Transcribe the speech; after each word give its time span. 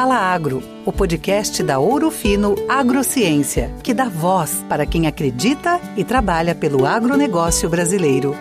Fala 0.00 0.16
Agro, 0.16 0.62
o 0.86 0.90
podcast 0.90 1.62
da 1.62 1.78
Ouro 1.78 2.10
Fino 2.10 2.54
Agrociência, 2.70 3.70
que 3.84 3.92
dá 3.92 4.08
voz 4.08 4.64
para 4.66 4.86
quem 4.86 5.06
acredita 5.06 5.78
e 5.94 6.02
trabalha 6.02 6.54
pelo 6.54 6.86
agronegócio 6.86 7.68
brasileiro. 7.68 8.32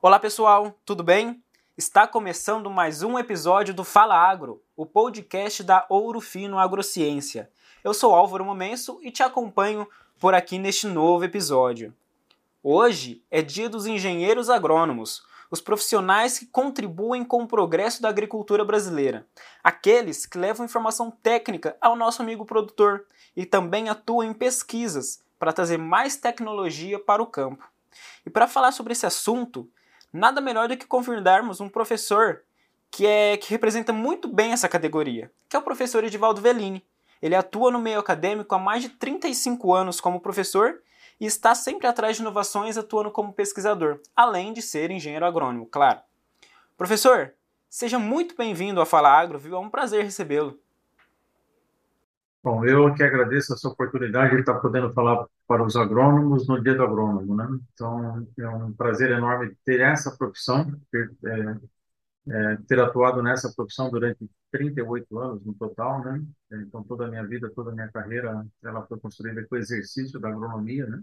Olá 0.00 0.18
pessoal, 0.18 0.74
tudo 0.82 1.02
bem? 1.02 1.42
Está 1.76 2.06
começando 2.06 2.70
mais 2.70 3.02
um 3.02 3.18
episódio 3.18 3.74
do 3.74 3.84
Fala 3.84 4.16
Agro, 4.16 4.62
o 4.74 4.86
podcast 4.86 5.62
da 5.62 5.84
Ouro 5.90 6.22
Fino 6.22 6.58
Agrociência. 6.58 7.50
Eu 7.84 7.92
sou 7.92 8.14
Álvaro 8.14 8.46
Momenso 8.46 8.98
e 9.02 9.10
te 9.10 9.22
acompanho 9.22 9.86
por 10.18 10.32
aqui 10.32 10.58
neste 10.58 10.86
novo 10.86 11.22
episódio. 11.22 11.92
Hoje 12.62 13.22
é 13.30 13.42
dia 13.42 13.68
dos 13.68 13.84
engenheiros 13.84 14.48
agrônomos, 14.48 15.22
os 15.54 15.60
profissionais 15.60 16.36
que 16.36 16.46
contribuem 16.46 17.24
com 17.24 17.44
o 17.44 17.46
progresso 17.46 18.02
da 18.02 18.08
agricultura 18.08 18.64
brasileira, 18.64 19.24
aqueles 19.62 20.26
que 20.26 20.36
levam 20.36 20.66
informação 20.66 21.12
técnica 21.12 21.76
ao 21.80 21.94
nosso 21.94 22.20
amigo 22.20 22.44
produtor 22.44 23.06
e 23.36 23.46
também 23.46 23.88
atuam 23.88 24.24
em 24.24 24.34
pesquisas 24.34 25.22
para 25.38 25.52
trazer 25.52 25.78
mais 25.78 26.16
tecnologia 26.16 26.98
para 26.98 27.22
o 27.22 27.26
campo. 27.26 27.64
E 28.26 28.30
para 28.30 28.48
falar 28.48 28.72
sobre 28.72 28.94
esse 28.94 29.06
assunto, 29.06 29.70
nada 30.12 30.40
melhor 30.40 30.66
do 30.66 30.76
que 30.76 30.86
convidarmos 30.86 31.60
um 31.60 31.68
professor 31.68 32.42
que 32.90 33.06
é 33.06 33.36
que 33.36 33.50
representa 33.50 33.92
muito 33.92 34.26
bem 34.26 34.50
essa 34.50 34.68
categoria, 34.68 35.30
que 35.48 35.54
é 35.54 35.58
o 35.58 35.62
professor 35.62 36.02
Edivaldo 36.02 36.40
Vellini. 36.40 36.84
Ele 37.22 37.36
atua 37.36 37.70
no 37.70 37.78
meio 37.78 38.00
acadêmico 38.00 38.52
há 38.56 38.58
mais 38.58 38.82
de 38.82 38.88
35 38.88 39.72
anos 39.72 40.00
como 40.00 40.20
professor 40.20 40.82
e 41.20 41.26
está 41.26 41.54
sempre 41.54 41.86
atrás 41.86 42.16
de 42.16 42.22
inovações 42.22 42.76
atuando 42.76 43.10
como 43.10 43.32
pesquisador, 43.32 44.00
além 44.14 44.52
de 44.52 44.60
ser 44.62 44.90
engenheiro 44.90 45.24
agrônomo, 45.24 45.66
claro. 45.66 46.00
Professor, 46.76 47.32
seja 47.70 47.98
muito 47.98 48.36
bem-vindo 48.36 48.80
à 48.80 48.86
Fala 48.86 49.10
Agro, 49.10 49.38
viu? 49.38 49.56
É 49.56 49.58
um 49.58 49.70
prazer 49.70 50.04
recebê-lo. 50.04 50.58
Bom, 52.42 52.62
eu 52.66 52.92
que 52.94 53.02
agradeço 53.02 53.54
essa 53.54 53.68
oportunidade 53.68 54.34
de 54.34 54.40
estar 54.40 54.54
podendo 54.56 54.92
falar 54.92 55.26
para 55.46 55.62
os 55.62 55.76
agrônomos 55.76 56.46
no 56.46 56.62
Dia 56.62 56.74
do 56.74 56.82
Agrônomo, 56.82 57.34
né? 57.34 57.48
Então, 57.72 58.26
é 58.38 58.48
um 58.48 58.72
prazer 58.72 59.10
enorme 59.12 59.56
ter 59.64 59.80
essa 59.80 60.10
profissão, 60.14 60.70
ter, 60.90 61.10
é, 61.24 61.56
é, 62.28 62.56
ter 62.68 62.80
atuado 62.80 63.22
nessa 63.22 63.52
profissão 63.54 63.90
durante 63.90 64.28
38 64.50 65.18
anos 65.18 65.44
no 65.44 65.54
total, 65.54 66.02
né? 66.04 66.24
Então, 66.52 66.82
toda 66.84 67.06
a 67.06 67.08
minha 67.08 67.26
vida, 67.26 67.50
toda 67.54 67.70
a 67.70 67.74
minha 67.74 67.90
carreira, 67.90 68.46
ela 68.62 68.86
foi 68.86 68.98
construída 69.00 69.46
com 69.46 69.56
o 69.56 69.58
exercício 69.58 70.18
da 70.20 70.28
agronomia, 70.30 70.86
né? 70.86 71.02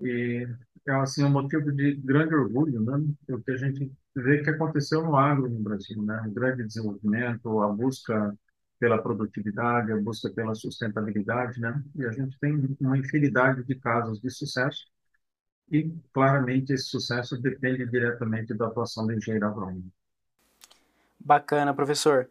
E 0.00 0.46
é 0.86 0.92
assim 0.94 1.24
um 1.24 1.30
motivo 1.30 1.72
de 1.72 1.94
grande 1.96 2.34
orgulho, 2.34 2.80
né? 2.80 3.14
O 3.30 3.42
que 3.42 3.50
a 3.52 3.56
gente 3.56 3.92
vê 4.14 4.42
que 4.42 4.50
aconteceu 4.50 5.02
no 5.02 5.16
agro 5.16 5.48
no 5.48 5.60
Brasil, 5.60 6.02
né? 6.02 6.20
Um 6.26 6.32
grande 6.32 6.64
desenvolvimento, 6.64 7.60
a 7.62 7.68
busca 7.72 8.36
pela 8.78 9.02
produtividade, 9.02 9.92
a 9.92 9.96
busca 10.00 10.30
pela 10.30 10.54
sustentabilidade, 10.54 11.60
né? 11.60 11.82
E 11.96 12.04
a 12.04 12.12
gente 12.12 12.38
tem 12.38 12.76
uma 12.80 12.96
infinidade 12.98 13.64
de 13.64 13.74
casos 13.76 14.20
de 14.20 14.30
sucesso 14.30 14.86
e 15.70 15.90
claramente 16.12 16.72
esse 16.74 16.84
sucesso 16.86 17.40
depende 17.40 17.86
diretamente 17.86 18.54
da 18.54 18.66
atuação 18.68 19.06
do 19.06 19.14
engenheiro 19.14 19.46
agrônomo. 19.46 19.90
Bacana, 21.20 21.74
professor. 21.74 22.30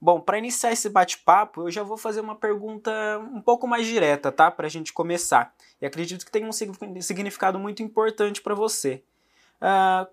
Bom, 0.00 0.20
para 0.20 0.38
iniciar 0.38 0.72
esse 0.72 0.90
bate-papo, 0.90 1.62
eu 1.62 1.70
já 1.70 1.82
vou 1.82 1.96
fazer 1.96 2.20
uma 2.20 2.36
pergunta 2.36 2.90
um 3.32 3.40
pouco 3.40 3.66
mais 3.66 3.86
direta, 3.86 4.30
tá? 4.30 4.50
Para 4.50 4.66
a 4.66 4.70
gente 4.70 4.92
começar. 4.92 5.54
E 5.80 5.86
acredito 5.86 6.26
que 6.26 6.30
tem 6.30 6.44
um 6.46 6.52
significado 6.52 7.58
muito 7.58 7.82
importante 7.82 8.42
para 8.42 8.54
você. 8.54 9.02
Uh, 9.62 10.06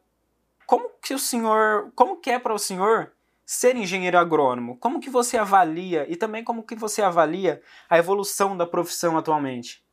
como 0.65 0.89
que 1.01 1.13
o 1.13 1.19
senhor, 1.19 1.91
como 1.95 2.21
que 2.21 2.29
é 2.29 2.39
para 2.39 2.53
o 2.53 2.59
senhor 2.59 3.11
ser 3.45 3.75
engenheiro 3.75 4.17
agrônomo? 4.17 4.77
Como 4.77 5.01
que 5.01 5.09
você 5.09 5.37
avalia 5.37 6.09
e 6.09 6.15
também 6.15 6.41
como 6.41 6.63
que 6.63 6.75
você 6.75 7.01
avalia 7.01 7.61
a 7.89 7.97
evolução 7.97 8.55
da 8.55 8.65
profissão 8.65 9.17
atualmente? 9.17 9.83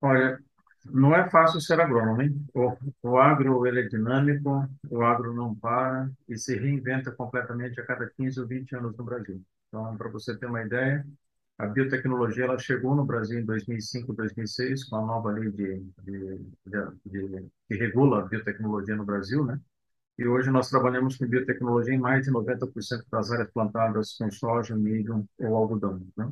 Olha, 0.00 0.38
não 0.90 1.14
é 1.14 1.28
fácil 1.30 1.60
ser 1.60 1.80
agrônomo, 1.80 2.22
hein? 2.22 2.46
O, 2.54 2.76
o 3.02 3.18
agro 3.18 3.66
ele 3.66 3.80
é 3.80 3.88
dinâmico, 3.88 4.68
o 4.90 5.02
agro 5.02 5.32
não 5.34 5.54
para 5.54 6.10
e 6.28 6.36
se 6.36 6.56
reinventa 6.56 7.12
completamente 7.12 7.80
a 7.80 7.86
cada 7.86 8.08
15 8.10 8.40
ou 8.40 8.46
20 8.46 8.76
anos 8.76 8.96
no 8.96 9.04
Brasil. 9.04 9.42
Então, 9.68 9.96
para 9.96 10.08
você 10.08 10.36
ter 10.36 10.46
uma 10.46 10.62
ideia, 10.62 11.06
a 11.58 11.66
biotecnologia 11.66 12.44
ela 12.44 12.58
chegou 12.58 12.94
no 12.94 13.04
Brasil 13.04 13.40
em 13.40 13.44
2005, 13.44 14.12
2006, 14.12 14.84
com 14.84 14.96
a 14.96 15.04
nova 15.04 15.30
lei 15.30 15.50
de, 15.50 15.84
de, 16.02 16.38
de, 17.04 17.46
que 17.66 17.74
regula 17.74 18.20
a 18.20 18.26
biotecnologia 18.26 18.96
no 18.96 19.04
Brasil, 19.04 19.44
né? 19.44 19.60
E 20.18 20.26
hoje 20.26 20.50
nós 20.50 20.68
trabalhamos 20.68 21.16
com 21.16 21.26
biotecnologia 21.26 21.94
em 21.94 21.98
mais 21.98 22.24
de 22.24 22.32
90% 22.32 23.04
das 23.10 23.30
áreas 23.30 23.50
plantadas 23.50 24.14
com 24.14 24.30
soja, 24.30 24.74
milho 24.76 25.28
ou 25.38 25.56
algodão, 25.56 26.00
né? 26.16 26.30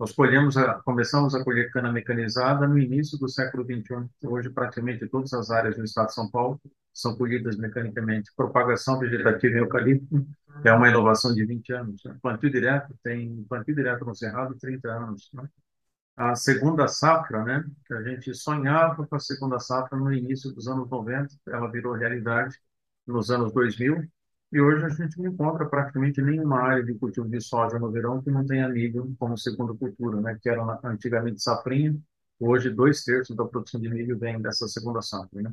Nós 0.00 0.12
colhemos 0.12 0.56
a, 0.56 0.76
começamos 0.76 1.34
a 1.34 1.44
colher 1.44 1.70
cana 1.70 1.92
mecanizada 1.92 2.66
no 2.66 2.78
início 2.78 3.18
do 3.18 3.28
século 3.28 3.62
XXI. 3.62 4.08
Hoje, 4.24 4.48
praticamente 4.48 5.06
todas 5.06 5.30
as 5.34 5.50
áreas 5.50 5.76
do 5.76 5.84
estado 5.84 6.06
de 6.06 6.14
São 6.14 6.30
Paulo 6.30 6.58
são 6.90 7.14
colhidas 7.14 7.58
mecanicamente. 7.58 8.32
Propagação 8.34 8.98
vegetativa 8.98 9.56
em 9.56 9.58
eucalipto 9.58 10.26
é 10.64 10.72
uma 10.72 10.88
inovação 10.88 11.34
de 11.34 11.44
20 11.44 11.72
anos. 11.74 12.02
Né? 12.02 12.16
Plantio 12.22 12.50
direto 12.50 12.94
tem 13.02 13.44
plantio 13.46 13.74
direto 13.74 14.06
no 14.06 14.14
cerrado 14.14 14.56
30 14.58 14.88
anos. 14.90 15.28
Né? 15.34 15.46
A 16.16 16.34
segunda 16.34 16.88
safra, 16.88 17.44
né, 17.44 17.62
que 17.86 17.92
a 17.92 18.02
gente 18.02 18.34
sonhava 18.34 19.06
com 19.06 19.14
a 19.14 19.20
segunda 19.20 19.58
safra 19.58 19.98
no 19.98 20.10
início 20.10 20.50
dos 20.50 20.66
anos 20.66 20.88
90, 20.88 21.28
ela 21.48 21.70
virou 21.70 21.92
realidade 21.92 22.56
nos 23.06 23.30
anos 23.30 23.52
2000 23.52 24.08
e 24.52 24.60
hoje 24.60 24.84
a 24.84 24.88
gente 24.88 25.18
não 25.18 25.30
encontra 25.30 25.66
praticamente 25.66 26.20
nenhuma 26.22 26.60
área 26.60 26.84
de 26.84 26.94
cultivo 26.94 27.28
de 27.28 27.40
soja 27.40 27.78
no 27.78 27.90
verão 27.90 28.22
que 28.22 28.30
não 28.30 28.44
tenha 28.46 28.68
milho 28.68 29.14
como 29.18 29.36
segunda 29.38 29.74
cultura, 29.74 30.20
né? 30.20 30.38
Que 30.42 30.48
era 30.50 30.80
antigamente 30.84 31.42
safrinha, 31.42 31.96
hoje 32.38 32.70
dois 32.70 33.04
terços 33.04 33.36
da 33.36 33.44
produção 33.44 33.80
de 33.80 33.88
milho 33.88 34.18
vem 34.18 34.40
dessa 34.40 34.66
segunda 34.68 35.02
safra, 35.02 35.42
né? 35.42 35.52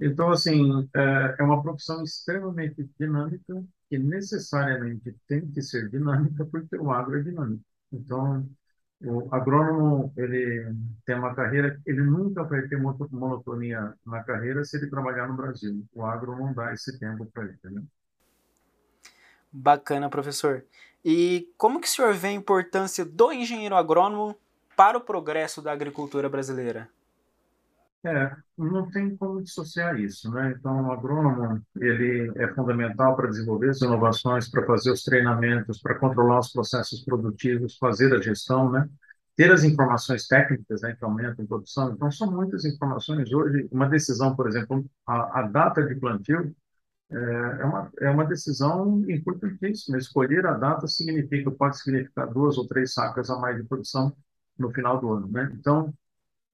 Então, 0.00 0.30
assim, 0.30 0.88
é, 0.94 1.36
é 1.38 1.42
uma 1.42 1.62
profissão 1.62 2.02
extremamente 2.02 2.88
dinâmica 2.98 3.64
que 3.88 3.98
necessariamente 3.98 5.16
tem 5.28 5.46
que 5.50 5.62
ser 5.62 5.88
dinâmica 5.90 6.44
porque 6.46 6.76
o 6.76 6.90
agro 6.90 7.18
é 7.18 7.22
dinâmico. 7.22 7.64
Então, 7.92 8.48
o 9.02 9.28
agrônomo, 9.34 10.12
ele 10.16 10.74
tem 11.04 11.16
uma 11.16 11.34
carreira, 11.34 11.80
ele 11.86 12.02
nunca 12.02 12.42
vai 12.44 12.66
ter 12.68 12.78
monotonia 12.80 13.94
na 14.06 14.22
carreira 14.24 14.64
se 14.64 14.76
ele 14.76 14.88
trabalhar 14.90 15.28
no 15.28 15.36
Brasil. 15.36 15.84
O 15.92 16.04
agro 16.04 16.36
não 16.38 16.52
dá 16.54 16.72
esse 16.72 16.98
tempo 16.98 17.26
para 17.26 17.44
ele, 17.44 17.58
né? 17.64 17.82
Bacana, 19.52 20.08
professor. 20.08 20.64
E 21.04 21.48
como 21.58 21.80
que 21.80 21.86
o 21.86 21.90
senhor 21.90 22.14
vê 22.14 22.28
a 22.28 22.32
importância 22.32 23.04
do 23.04 23.32
engenheiro 23.32 23.76
agrônomo 23.76 24.36
para 24.76 24.96
o 24.96 25.00
progresso 25.00 25.60
da 25.60 25.72
agricultura 25.72 26.28
brasileira? 26.28 26.88
É, 28.04 28.34
não 28.58 28.90
tem 28.90 29.16
como 29.16 29.40
dissociar 29.40 30.00
isso, 30.00 30.28
né? 30.32 30.56
Então, 30.58 30.88
o 30.88 30.92
agrônomo, 30.92 31.62
ele 31.76 32.32
é 32.34 32.48
fundamental 32.48 33.14
para 33.14 33.28
desenvolver 33.28 33.70
as 33.70 33.80
inovações, 33.80 34.50
para 34.50 34.66
fazer 34.66 34.90
os 34.90 35.04
treinamentos, 35.04 35.80
para 35.80 35.94
controlar 35.96 36.40
os 36.40 36.52
processos 36.52 37.04
produtivos, 37.04 37.76
fazer 37.78 38.12
a 38.12 38.20
gestão, 38.20 38.72
né? 38.72 38.88
Ter 39.36 39.52
as 39.52 39.62
informações 39.62 40.26
técnicas, 40.26 40.82
né, 40.82 40.94
que 40.98 41.04
aumentam 41.04 41.44
a 41.44 41.48
produção. 41.48 41.92
Então, 41.92 42.10
são 42.10 42.30
muitas 42.30 42.64
informações. 42.64 43.32
Hoje, 43.32 43.68
uma 43.70 43.88
decisão, 43.88 44.34
por 44.34 44.48
exemplo, 44.48 44.84
a, 45.06 45.40
a 45.40 45.42
data 45.42 45.82
de 45.82 45.94
plantio, 45.94 46.54
é, 47.12 47.62
é 47.62 47.64
uma, 47.64 47.92
é 48.00 48.10
uma 48.10 48.24
decisão 48.24 49.04
importantíssima. 49.10 49.98
Escolher 49.98 50.46
a 50.46 50.54
data 50.54 50.86
significa, 50.86 51.50
pode 51.50 51.78
significar 51.78 52.32
duas 52.32 52.58
ou 52.58 52.66
três 52.66 52.92
sacas 52.94 53.30
a 53.30 53.38
mais 53.38 53.56
de 53.56 53.64
produção 53.64 54.14
no 54.58 54.70
final 54.72 55.00
do 55.00 55.12
ano, 55.12 55.28
né? 55.30 55.50
Então, 55.54 55.92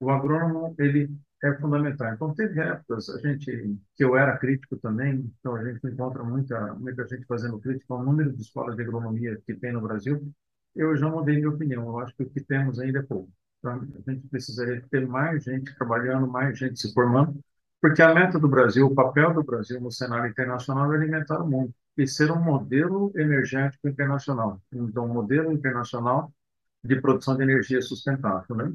o 0.00 0.10
agrônomo, 0.10 0.74
ele 0.78 1.10
é 1.42 1.54
fundamental. 1.54 2.12
Então, 2.12 2.34
teve 2.34 2.60
épocas, 2.60 3.08
a 3.10 3.18
gente, 3.20 3.78
que 3.96 4.04
eu 4.04 4.16
era 4.16 4.36
crítico 4.38 4.76
também, 4.76 5.32
então 5.40 5.54
a 5.54 5.64
gente 5.64 5.86
encontra 5.86 6.22
muita, 6.24 6.74
muita 6.74 7.06
gente 7.06 7.24
fazendo 7.26 7.60
crítica 7.60 7.94
ao 7.94 8.02
número 8.04 8.32
de 8.32 8.42
escolas 8.42 8.76
de 8.76 8.82
agronomia 8.82 9.40
que 9.46 9.54
tem 9.54 9.72
no 9.72 9.80
Brasil. 9.80 10.32
Eu 10.74 10.96
já 10.96 11.08
mudei 11.08 11.36
minha 11.36 11.50
opinião, 11.50 11.84
eu 11.88 11.98
acho 12.00 12.14
que 12.16 12.22
o 12.24 12.30
que 12.30 12.40
temos 12.40 12.78
ainda 12.78 13.00
é 13.00 13.02
pouco. 13.02 13.30
Então, 13.58 13.72
a 13.72 14.10
gente 14.10 14.28
precisaria 14.28 14.84
ter 14.90 15.06
mais 15.06 15.44
gente 15.44 15.74
trabalhando, 15.76 16.26
mais 16.28 16.58
gente 16.58 16.80
se 16.80 16.92
formando, 16.92 17.40
porque 17.80 18.02
a 18.02 18.14
meta 18.14 18.38
do 18.38 18.48
Brasil, 18.48 18.86
o 18.86 18.94
papel 18.94 19.32
do 19.34 19.42
Brasil 19.42 19.80
no 19.80 19.90
cenário 19.90 20.30
internacional 20.30 20.92
é 20.92 20.96
alimentar 20.96 21.42
o 21.42 21.48
mundo 21.48 21.72
e 21.96 22.06
ser 22.06 22.30
um 22.30 22.42
modelo 22.42 23.12
energético 23.16 23.88
internacional. 23.88 24.60
Então, 24.72 25.04
um 25.04 25.12
modelo 25.14 25.52
internacional 25.52 26.32
de 26.82 27.00
produção 27.00 27.36
de 27.36 27.42
energia 27.42 27.82
sustentável. 27.82 28.56
Né? 28.56 28.72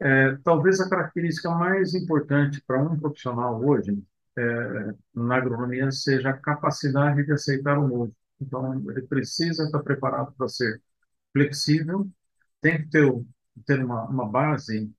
É, 0.00 0.36
talvez 0.44 0.80
a 0.80 0.88
característica 0.88 1.50
mais 1.50 1.94
importante 1.94 2.62
para 2.66 2.82
um 2.82 2.98
profissional 2.98 3.62
hoje 3.64 4.02
é, 4.36 4.94
na 5.14 5.36
agronomia 5.36 5.90
seja 5.90 6.30
a 6.30 6.38
capacidade 6.38 7.24
de 7.24 7.32
aceitar 7.32 7.78
o 7.78 7.88
novo. 7.88 8.14
Então, 8.40 8.74
ele 8.90 9.02
precisa 9.02 9.64
estar 9.64 9.78
preparado 9.80 10.32
para 10.36 10.48
ser 10.48 10.82
flexível, 11.32 12.08
tem 12.60 12.78
que 12.82 12.88
ter, 12.88 13.24
ter 13.66 13.84
uma, 13.84 14.04
uma 14.04 14.28
base 14.28 14.92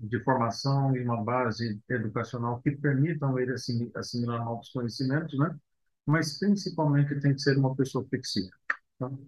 de 0.00 0.22
formação 0.24 0.96
e 0.96 1.04
uma 1.04 1.22
base 1.22 1.80
educacional 1.88 2.60
que 2.62 2.70
permitam 2.70 3.38
ele 3.38 3.52
assimilar 3.52 4.44
novos 4.44 4.70
conhecimentos, 4.70 5.38
né? 5.38 5.54
Mas 6.06 6.38
principalmente 6.38 7.20
tem 7.20 7.34
que 7.34 7.40
ser 7.40 7.58
uma 7.58 7.74
pessoa 7.74 8.06
flexível. 8.08 8.52
Então, 8.94 9.18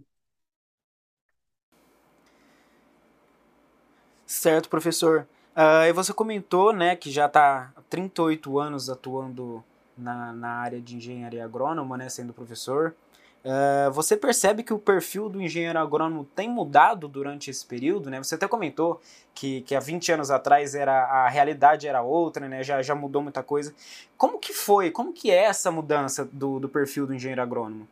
Certo, 4.28 4.69
professor. 4.69 5.26
Uh, 5.56 5.93
você 5.94 6.12
comentou 6.12 6.72
né, 6.72 6.94
que 6.94 7.11
já 7.11 7.26
está 7.26 7.72
há 7.75 7.82
38 7.88 8.58
anos 8.58 8.90
atuando 8.90 9.64
na, 9.96 10.32
na 10.32 10.50
área 10.50 10.81
de 10.81 10.96
engenharia 10.96 11.44
agrônoma, 11.44 11.96
né, 11.96 12.08
sendo 12.11 12.34
professor. 12.34 12.94
Uh, 13.44 13.90
você 13.93 14.17
percebe 14.17 14.62
que 14.62 14.75
o 14.75 14.79
perfil 14.79 15.29
do 15.29 15.40
engenheiro 15.40 15.79
agrônomo 15.79 16.25
tem 16.25 16.50
mudado 16.50 17.06
durante 17.06 17.50
esse 17.50 17.64
período? 17.64 18.11
Né? 18.11 18.19
Você 18.23 18.35
até 18.35 18.49
comentou 18.49 19.00
que, 19.35 19.62
que 19.62 19.75
há 19.75 19.81
20 19.81 20.12
anos 20.12 20.31
atrás 20.31 20.75
era, 20.75 21.05
a 21.05 21.29
realidade 21.29 21.87
era 21.87 22.02
outra, 22.02 22.49
né? 22.49 22.62
já, 22.62 22.82
já 22.82 22.94
mudou 22.94 23.23
muita 23.23 23.43
coisa. 23.43 23.73
Como 24.17 24.38
que 24.38 24.52
foi? 24.52 24.90
Como 24.90 25.12
que 25.12 25.31
é 25.31 25.44
essa 25.44 25.70
mudança 25.70 26.25
do, 26.25 26.58
do 26.58 26.69
perfil 26.69 27.06
do 27.06 27.14
engenheiro 27.14 27.40
agrônomo? 27.40 27.87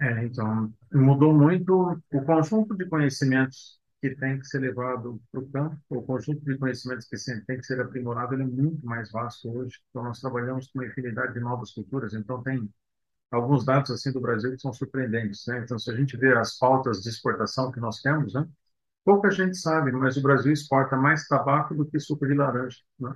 É, 0.00 0.24
então, 0.24 0.72
mudou 0.92 1.34
muito 1.34 2.00
o 2.12 2.24
conjunto 2.24 2.74
de 2.74 2.88
conhecimentos 2.88 3.78
que 4.00 4.14
tem 4.16 4.38
que 4.38 4.46
ser 4.46 4.60
levado 4.60 5.20
para 5.30 5.40
o 5.40 5.46
campo, 5.50 5.76
o 5.90 6.02
conjunto 6.02 6.42
de 6.42 6.56
conhecimentos 6.56 7.06
que 7.06 7.16
tem 7.46 7.58
que 7.58 7.66
ser 7.66 7.78
aprimorado, 7.82 8.32
ele 8.32 8.44
é 8.44 8.46
muito 8.46 8.84
mais 8.84 9.12
vasto 9.12 9.50
hoje. 9.50 9.78
Então, 9.90 10.02
nós 10.02 10.18
trabalhamos 10.18 10.68
com 10.68 10.78
uma 10.78 10.86
infinidade 10.86 11.34
de 11.34 11.40
novas 11.40 11.72
culturas. 11.72 12.14
Então, 12.14 12.42
tem 12.42 12.66
alguns 13.30 13.64
dados 13.64 13.90
assim 13.90 14.12
do 14.12 14.20
Brasil 14.20 14.52
que 14.52 14.60
são 14.60 14.72
surpreendentes. 14.72 15.44
Né? 15.46 15.60
Então, 15.60 15.78
se 15.78 15.90
a 15.90 15.96
gente 15.96 16.16
vê 16.16 16.36
as 16.36 16.58
pautas 16.58 17.02
de 17.02 17.08
exportação 17.08 17.70
que 17.72 17.80
nós 17.80 18.00
temos, 18.00 18.34
né? 18.34 18.46
pouca 19.04 19.30
gente 19.30 19.56
sabe, 19.56 19.92
mas 19.92 20.16
o 20.16 20.22
Brasil 20.22 20.52
exporta 20.52 20.96
mais 20.96 21.26
tabaco 21.28 21.74
do 21.74 21.86
que 21.86 21.98
suco 22.00 22.26
de 22.26 22.34
laranja. 22.34 22.78
Né? 22.98 23.14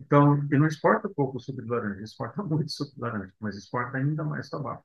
Então, 0.00 0.38
e 0.52 0.58
não 0.58 0.66
exporta 0.66 1.08
pouco 1.08 1.40
suco 1.40 1.62
de 1.62 1.68
laranja, 1.68 2.02
exporta 2.02 2.42
muito 2.44 2.70
suco 2.70 2.94
de 2.94 3.00
laranja, 3.00 3.32
mas 3.40 3.56
exporta 3.56 3.98
ainda 3.98 4.24
mais 4.24 4.48
tabaco 4.48 4.84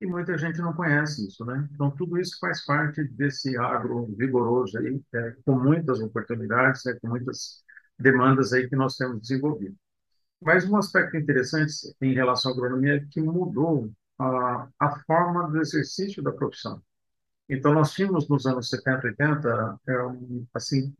e 0.00 0.06
muita 0.06 0.36
gente 0.38 0.58
não 0.58 0.72
conhece 0.72 1.26
isso, 1.26 1.44
né? 1.44 1.68
Então, 1.72 1.90
tudo 1.90 2.18
isso 2.18 2.38
faz 2.40 2.64
parte 2.64 3.02
desse 3.04 3.56
agro 3.56 4.06
vigoroso 4.16 4.78
aí, 4.78 5.00
é, 5.14 5.36
com 5.44 5.58
muitas 5.58 6.00
oportunidades, 6.00 6.82
né, 6.84 6.96
com 7.00 7.08
muitas 7.08 7.64
demandas 7.98 8.52
aí 8.52 8.68
que 8.68 8.76
nós 8.76 8.96
temos 8.96 9.20
desenvolvido. 9.20 9.76
Mas 10.40 10.68
um 10.68 10.76
aspecto 10.76 11.16
interessante 11.16 11.72
em 12.00 12.14
relação 12.14 12.52
à 12.52 12.54
agronomia 12.54 12.96
é 12.96 13.06
que 13.10 13.20
mudou 13.20 13.90
a, 14.18 14.68
a 14.78 15.00
forma 15.00 15.48
do 15.50 15.60
exercício 15.60 16.22
da 16.22 16.32
profissão. 16.32 16.82
Então, 17.48 17.72
nós 17.74 17.92
tínhamos 17.92 18.28
nos 18.28 18.46
anos 18.46 18.68
70, 18.68 19.06
80, 19.08 19.80
é, 19.88 19.92
assim, 20.54 20.94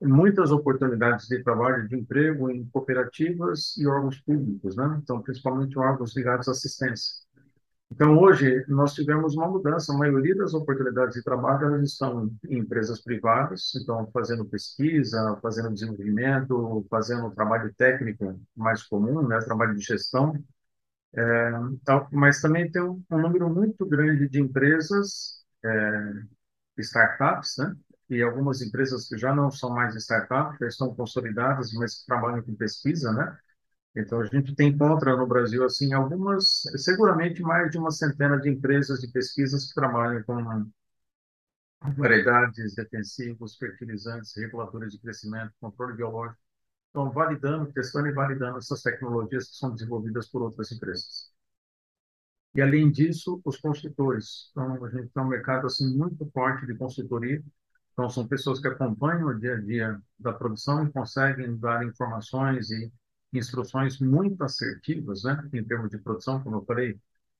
muitas 0.00 0.50
oportunidades 0.50 1.26
de 1.28 1.42
trabalho, 1.42 1.88
de 1.88 1.96
emprego 1.96 2.50
em 2.50 2.66
cooperativas 2.68 3.76
e 3.76 3.86
órgãos 3.86 4.20
públicos, 4.20 4.76
né? 4.76 5.00
Então, 5.02 5.20
principalmente 5.22 5.78
órgãos 5.78 6.16
ligados 6.16 6.48
à 6.48 6.52
assistência. 6.52 7.27
Então, 7.90 8.18
hoje, 8.18 8.64
nós 8.68 8.92
tivemos 8.94 9.34
uma 9.34 9.48
mudança. 9.48 9.92
A 9.92 9.96
maioria 9.96 10.34
das 10.36 10.52
oportunidades 10.54 11.14
de 11.14 11.22
trabalho 11.22 11.66
elas 11.66 11.90
estão 11.90 12.30
em 12.48 12.58
empresas 12.58 13.00
privadas, 13.00 13.72
então, 13.74 14.08
fazendo 14.12 14.44
pesquisa, 14.44 15.38
fazendo 15.42 15.72
desenvolvimento, 15.72 16.86
fazendo 16.90 17.30
trabalho 17.30 17.72
técnico 17.74 18.40
mais 18.54 18.82
comum, 18.82 19.26
né, 19.26 19.38
trabalho 19.40 19.74
de 19.74 19.82
gestão. 19.82 20.34
É, 21.16 21.50
mas 22.12 22.40
também 22.40 22.70
tem 22.70 22.82
um, 22.82 23.02
um, 23.10 23.18
número 23.18 23.48
muito 23.50 23.86
grande 23.86 24.28
de 24.28 24.40
empresas, 24.40 25.42
é, 25.64 26.12
startups, 26.78 27.56
né, 27.58 27.74
e 28.10 28.22
algumas 28.22 28.62
empresas 28.62 29.08
que 29.08 29.18
já 29.18 29.34
não 29.34 29.50
são 29.50 29.70
mais 29.70 29.94
startups, 29.96 30.58
já 30.60 30.68
estão 30.68 30.94
consolidadas, 30.94 31.72
mas 31.72 32.04
trabalham 32.04 32.42
com 32.42 32.54
pesquisa, 32.54 33.12
né, 33.12 33.38
então, 34.00 34.20
a 34.20 34.26
gente 34.26 34.54
tem 34.54 34.68
encontra 34.68 35.16
no 35.16 35.26
Brasil, 35.26 35.64
assim, 35.64 35.92
algumas, 35.92 36.62
seguramente 36.76 37.42
mais 37.42 37.70
de 37.70 37.78
uma 37.78 37.90
centena 37.90 38.38
de 38.40 38.50
empresas 38.50 39.00
de 39.00 39.08
pesquisas 39.08 39.68
que 39.68 39.74
trabalham 39.74 40.22
com 40.24 40.70
variedades, 41.96 42.74
defensivos, 42.74 43.56
fertilizantes, 43.56 44.34
reguladores 44.36 44.92
de 44.92 44.98
crescimento, 44.98 45.52
controle 45.60 45.96
biológico. 45.96 46.38
Estão 46.88 47.10
validando, 47.10 47.72
testando 47.72 48.08
e 48.08 48.12
validando 48.12 48.58
essas 48.58 48.82
tecnologias 48.82 49.48
que 49.50 49.56
são 49.56 49.74
desenvolvidas 49.74 50.28
por 50.28 50.42
outras 50.42 50.72
empresas. 50.72 51.30
E, 52.54 52.62
além 52.62 52.90
disso, 52.90 53.40
os 53.44 53.56
consultores. 53.58 54.50
Então, 54.50 54.84
a 54.84 54.90
gente 54.90 55.08
tem 55.08 55.22
um 55.22 55.28
mercado, 55.28 55.66
assim, 55.66 55.96
muito 55.96 56.26
forte 56.32 56.66
de 56.66 56.74
consultoria. 56.74 57.42
Então, 57.92 58.08
são 58.08 58.26
pessoas 58.26 58.60
que 58.60 58.68
acompanham 58.68 59.28
o 59.28 59.38
dia 59.38 59.54
a 59.54 59.60
dia 59.60 60.00
da 60.18 60.32
produção 60.32 60.84
e 60.84 60.92
conseguem 60.92 61.56
dar 61.58 61.84
informações 61.84 62.70
e 62.70 62.92
instruções 63.32 63.98
muito 64.00 64.42
assertivas, 64.42 65.22
né, 65.24 65.48
em 65.52 65.64
termos 65.64 65.90
de 65.90 65.98
produção, 65.98 66.42
como 66.42 66.56
eu 66.56 66.64
falei, 66.64 66.98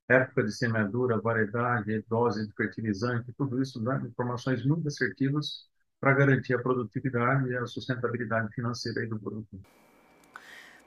época 0.09 0.43
de 0.43 0.53
semeadura, 0.53 1.21
variedade, 1.21 2.05
dose 2.09 2.47
de 2.47 2.53
fertilizante, 2.55 3.33
tudo 3.37 3.61
isso 3.61 3.81
dá 3.81 3.97
informações 3.99 4.65
muito 4.65 4.89
assertivas 4.89 5.67
para 6.01 6.15
garantir 6.15 6.55
a 6.55 6.59
produtividade 6.59 7.49
e 7.49 7.57
a 7.57 7.67
sustentabilidade 7.67 8.55
financeira 8.55 9.07
do 9.07 9.19
produto. 9.19 9.61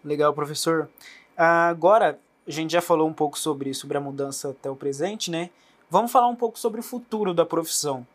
Legal, 0.04 0.34
professor. 0.34 0.90
Agora, 1.38 2.20
a 2.48 2.52
gente 2.52 2.72
já 2.72 2.82
falou 2.82 3.08
um 3.08 3.14
pouco 3.14 3.38
sobre, 3.38 3.74
sobre 3.74 3.98
a 3.98 4.02
mudança 4.02 4.50
até 4.50 4.70
o 4.70 4.76
presente, 4.76 5.30
né? 5.30 5.50
Vamos 5.90 6.12
falar 6.12 6.28
um 6.28 6.36
pouco 6.36 6.58
sobre 6.58 6.80
o 6.80 6.84
futuro 6.84 7.34
da 7.34 7.46
profissão. 7.46 8.08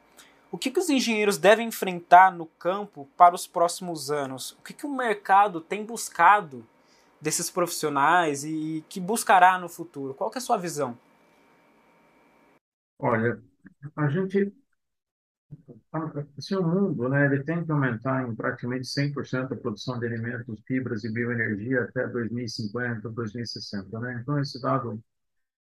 O 0.50 0.58
que, 0.58 0.70
que 0.70 0.80
os 0.80 0.88
engenheiros 0.88 1.38
devem 1.38 1.68
enfrentar 1.68 2.32
no 2.32 2.46
campo 2.46 3.08
para 3.16 3.34
os 3.34 3.46
próximos 3.46 4.10
anos? 4.10 4.52
O 4.52 4.62
que, 4.62 4.72
que 4.72 4.86
o 4.86 4.96
mercado 4.96 5.60
tem 5.60 5.84
buscado 5.84 6.64
desses 7.20 7.50
profissionais 7.50 8.44
e 8.44 8.84
que 8.88 9.00
buscará 9.00 9.58
no 9.58 9.68
futuro? 9.68 10.14
Qual 10.14 10.30
é 10.34 10.38
a 10.38 10.40
sua 10.40 10.56
visão? 10.56 10.96
Olha, 12.98 13.42
a 13.96 14.08
gente 14.08 14.52
assim, 16.36 16.54
o 16.56 16.62
mundo, 16.62 17.08
né, 17.08 17.26
ele 17.26 17.42
tem 17.44 17.64
que 17.64 17.70
aumentar 17.72 18.28
em 18.28 18.34
praticamente 18.34 18.86
100% 18.86 19.52
a 19.54 19.56
produção 19.56 19.98
de 19.98 20.06
alimentos, 20.06 20.60
fibras 20.66 21.04
e 21.04 21.12
bioenergia 21.12 21.82
até 21.82 22.06
2050, 22.06 23.08
2060, 23.10 23.98
né? 24.00 24.18
Então 24.22 24.38
esse 24.40 24.60
dado 24.60 25.00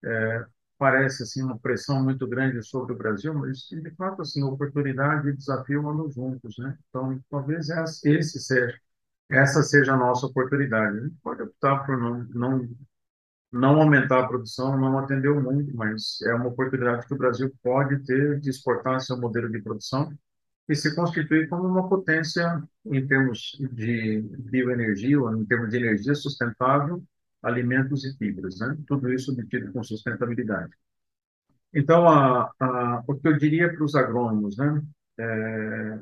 é, 0.05 0.45
parece 0.77 1.23
assim 1.23 1.43
uma 1.43 1.59
pressão 1.59 2.03
muito 2.03 2.27
grande 2.27 2.63
sobre 2.63 2.93
o 2.93 2.97
Brasil, 2.97 3.33
mas 3.33 3.59
de 3.69 3.91
fato 3.95 4.21
assim 4.21 4.43
oportunidade 4.43 5.29
e 5.29 5.37
desafio 5.37 5.87
andam 5.89 6.11
juntos, 6.11 6.57
né? 6.59 6.77
Então 6.89 7.19
talvez 7.29 7.69
esse 8.05 8.39
seja 8.39 8.77
essa 9.31 9.63
seja 9.63 9.93
a 9.93 9.97
nossa 9.97 10.25
oportunidade. 10.27 10.97
A 10.97 11.01
gente 11.01 11.15
pode 11.23 11.41
optar 11.43 11.85
por 11.85 11.97
não, 11.97 12.23
não, 12.33 12.69
não 13.51 13.81
aumentar 13.81 14.21
a 14.21 14.27
produção, 14.27 14.77
não 14.79 14.97
atender 14.99 15.29
o 15.29 15.41
mundo, 15.41 15.71
mas 15.75 16.21
é 16.23 16.33
uma 16.33 16.47
oportunidade 16.47 17.07
que 17.07 17.13
o 17.13 17.17
Brasil 17.17 17.51
pode 17.63 18.03
ter 18.05 18.39
de 18.39 18.49
exportar 18.49 19.01
seu 19.01 19.17
modelo 19.17 19.49
de 19.49 19.61
produção 19.61 20.11
e 20.69 20.75
se 20.75 20.95
constituir 20.95 21.49
como 21.49 21.67
uma 21.67 21.89
potência 21.89 22.63
em 22.85 23.05
termos 23.05 23.57
de 23.73 24.21
bioenergia, 24.39 25.19
ou 25.19 25.35
em 25.35 25.45
termos 25.45 25.69
de 25.69 25.77
energia 25.77 26.15
sustentável, 26.15 27.03
alimentos 27.41 28.05
e 28.05 28.15
fibras, 28.17 28.59
né? 28.59 28.77
Tudo 28.87 29.11
isso 29.11 29.31
obtido 29.33 29.71
com 29.73 29.83
sustentabilidade. 29.83 30.71
Então, 31.73 32.07
a, 32.07 32.51
a, 32.59 33.03
o 33.07 33.15
que 33.15 33.27
eu 33.27 33.37
diria 33.37 33.73
para 33.73 33.83
os 33.83 33.95
agrônomos, 33.95 34.57
né? 34.57 34.81
É, 35.17 35.99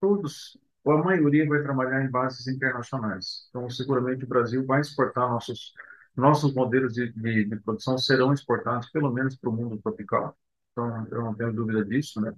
todos 0.00 0.58
a 0.86 0.96
maioria 0.98 1.46
vai 1.48 1.62
trabalhar 1.62 2.04
em 2.04 2.10
bases 2.10 2.46
internacionais. 2.48 3.46
Então, 3.50 3.68
seguramente 3.70 4.24
o 4.24 4.28
Brasil 4.28 4.64
vai 4.66 4.80
exportar 4.80 5.28
nossos 5.28 5.72
nossos 6.14 6.52
modelos 6.54 6.92
de, 6.92 7.10
de, 7.12 7.44
de 7.46 7.56
produção 7.60 7.96
serão 7.96 8.32
exportados 8.34 8.90
pelo 8.90 9.10
menos 9.10 9.34
para 9.36 9.48
o 9.48 9.52
mundo 9.52 9.78
tropical. 9.82 10.36
Então, 10.72 11.06
eu 11.10 11.22
não 11.22 11.34
tenho 11.34 11.52
dúvida 11.54 11.84
disso, 11.84 12.20
né? 12.20 12.32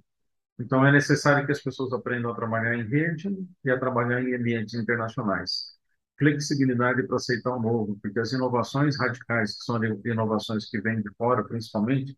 Então, 0.59 0.85
é 0.85 0.91
necessário 0.91 1.45
que 1.45 1.51
as 1.51 1.61
pessoas 1.61 1.91
aprendam 1.93 2.31
a 2.31 2.35
trabalhar 2.35 2.75
em 2.75 2.83
rede 2.87 3.29
e 3.63 3.69
a 3.69 3.79
trabalhar 3.79 4.21
em 4.23 4.35
ambientes 4.35 4.73
internacionais. 4.75 5.75
Flexibilidade 6.17 7.03
para 7.03 7.17
aceitar 7.17 7.51
o 7.55 7.61
novo, 7.61 7.97
porque 8.01 8.19
as 8.19 8.31
inovações 8.31 8.97
radicais, 8.97 9.57
que 9.57 9.65
são 9.65 9.83
inovações 10.05 10.69
que 10.69 10.79
vêm 10.79 11.01
de 11.01 11.09
fora, 11.17 11.43
principalmente, 11.43 12.17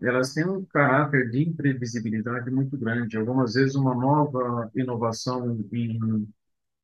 elas 0.00 0.34
têm 0.34 0.46
um 0.46 0.64
caráter 0.64 1.30
de 1.30 1.42
imprevisibilidade 1.42 2.50
muito 2.50 2.76
grande. 2.76 3.16
Algumas 3.16 3.54
vezes, 3.54 3.74
uma 3.74 3.94
nova 3.94 4.70
inovação 4.74 5.58
em 5.72 6.28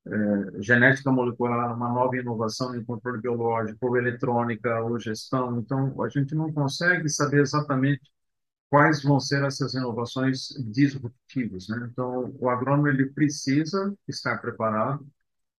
é, 0.06 0.62
genética 0.62 1.12
molecular, 1.12 1.76
uma 1.76 1.88
nova 1.88 2.16
inovação 2.16 2.74
em 2.74 2.84
controle 2.84 3.20
biológico, 3.20 3.86
ou 3.86 3.96
eletrônica, 3.96 4.80
ou 4.82 4.98
gestão. 4.98 5.58
Então, 5.58 6.02
a 6.02 6.08
gente 6.08 6.34
não 6.34 6.52
consegue 6.52 7.08
saber 7.08 7.42
exatamente 7.42 8.00
quais 8.70 9.02
vão 9.02 9.20
ser 9.20 9.44
essas 9.44 9.74
inovações 9.74 10.48
disruptivas. 10.72 11.68
Né? 11.68 11.88
Então, 11.92 12.34
o 12.40 12.48
agrônomo 12.48 12.88
ele 12.88 13.06
precisa 13.10 13.94
estar 14.08 14.38
preparado, 14.38 15.06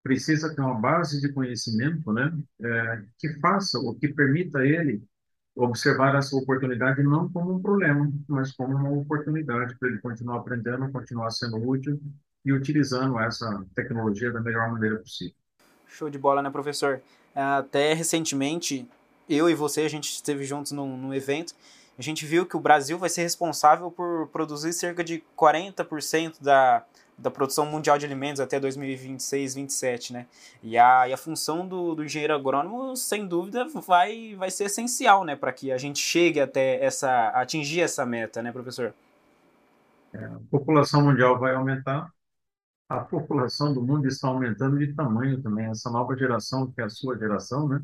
precisa 0.02 0.54
ter 0.54 0.62
uma 0.62 0.80
base 0.80 1.22
de 1.22 1.32
conhecimento 1.32 2.12
né, 2.12 2.36
é, 2.62 3.04
que 3.20 3.40
faça, 3.40 3.80
ou 3.80 3.96
que 3.96 4.08
permita 4.08 4.66
ele 4.66 5.04
observar 5.56 6.16
essa 6.16 6.36
oportunidade 6.36 7.04
não 7.04 7.30
como 7.30 7.54
um 7.54 7.62
problema, 7.62 8.12
mas 8.28 8.52
como 8.54 8.76
uma 8.76 8.90
oportunidade 8.90 9.76
para 9.78 9.90
ele 9.90 10.00
continuar 10.00 10.38
aprendendo, 10.38 10.92
continuar 10.92 11.30
sendo 11.32 11.58
útil 11.58 12.00
e 12.44 12.52
utilizando 12.52 13.20
essa 13.20 13.64
tecnologia 13.76 14.32
da 14.32 14.42
melhor 14.42 14.72
maneira 14.72 14.98
possível. 14.98 15.36
Show 15.88 16.10
de 16.10 16.18
bola, 16.18 16.42
né, 16.42 16.50
professor? 16.50 17.02
Até 17.36 17.94
recentemente, 17.94 18.88
eu 19.30 19.50
e 19.50 19.56
você, 19.56 19.82
a 19.82 19.90
gente 19.90 20.12
esteve 20.12 20.44
juntos 20.44 20.72
num, 20.72 20.98
num 20.98 21.14
evento 21.14 21.54
A 21.98 22.02
gente 22.02 22.26
viu 22.26 22.46
que 22.46 22.58
o 22.58 22.60
Brasil 22.60 22.98
vai 22.98 23.10
ser 23.10 23.22
responsável 23.22 23.92
por 23.92 24.28
produzir 24.28 24.74
cerca 24.74 25.04
de 25.04 25.24
40% 25.38 26.42
da, 26.42 26.84
da 27.24 27.32
produção 27.32 27.66
mundial 27.66 27.98
de 27.98 28.06
alimentos 28.06 28.42
até 28.42 28.60
2026, 28.60 29.54
2027, 29.54 30.14
né? 30.14 30.28
E 30.62 30.78
a, 30.78 31.08
e 31.08 31.14
a 31.14 31.18
função 31.18 31.68
do, 31.68 31.96
do 31.96 32.04
engenheiro 32.04 32.36
agrônomo, 32.36 32.96
sem 32.96 33.26
dúvida, 33.26 33.66
vai, 33.88 34.36
vai 34.36 34.52
ser 34.52 34.66
essencial, 34.66 35.24
né? 35.24 35.36
Para 35.36 35.54
que 35.54 35.72
a 35.72 35.78
gente 35.78 36.00
chegue 36.00 36.40
até 36.40 36.84
essa, 36.84 37.30
atingir 37.30 37.82
essa 37.82 38.06
meta, 38.06 38.44
né, 38.44 38.52
professor? 38.52 38.94
É, 40.14 40.26
a 40.26 40.40
população 40.52 41.02
mundial 41.02 41.40
vai 41.40 41.56
aumentar, 41.56 42.12
a 42.90 43.00
população 43.00 43.74
do 43.74 43.82
mundo 43.82 44.08
está 44.08 44.28
aumentando 44.28 44.78
de 44.78 44.94
tamanho 44.94 45.42
também. 45.42 45.66
Essa 45.68 45.90
nova 45.90 46.16
geração, 46.16 46.70
que 46.72 46.82
é 46.82 46.84
a 46.84 46.90
sua 46.90 47.18
geração, 47.18 47.68
né? 47.68 47.82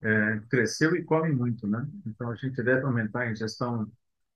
É, 0.00 0.40
cresceu 0.48 0.94
e 0.94 1.02
come 1.04 1.32
muito, 1.32 1.66
né? 1.66 1.86
Então 2.06 2.30
a 2.30 2.36
gente 2.36 2.62
deve 2.62 2.82
aumentar 2.82 3.22
a 3.22 3.32
ingestão 3.32 3.90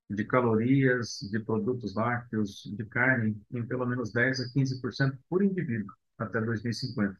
de 0.09 0.23
calorias, 0.25 1.19
de 1.31 1.39
produtos 1.39 1.95
lácteos, 1.95 2.63
de 2.75 2.85
carne, 2.85 3.41
em 3.51 3.65
pelo 3.65 3.85
menos 3.85 4.11
10 4.11 4.41
a 4.41 4.49
15% 4.49 5.17
por 5.29 5.43
indivíduo 5.43 5.93
até 6.17 6.41
2050. 6.41 7.17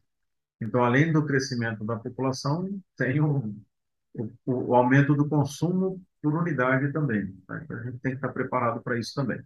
Então, 0.60 0.84
além 0.84 1.12
do 1.12 1.24
crescimento 1.26 1.84
da 1.84 1.96
população, 1.96 2.68
tem 2.96 3.20
o, 3.20 3.54
o, 4.14 4.30
o 4.46 4.74
aumento 4.74 5.14
do 5.14 5.28
consumo 5.28 6.02
por 6.22 6.34
unidade 6.34 6.92
também. 6.92 7.32
Tá? 7.46 7.60
Então, 7.62 7.76
a 7.78 7.82
gente 7.82 7.98
tem 7.98 8.12
que 8.12 8.18
estar 8.18 8.32
preparado 8.32 8.82
para 8.82 8.98
isso 8.98 9.14
também. 9.14 9.42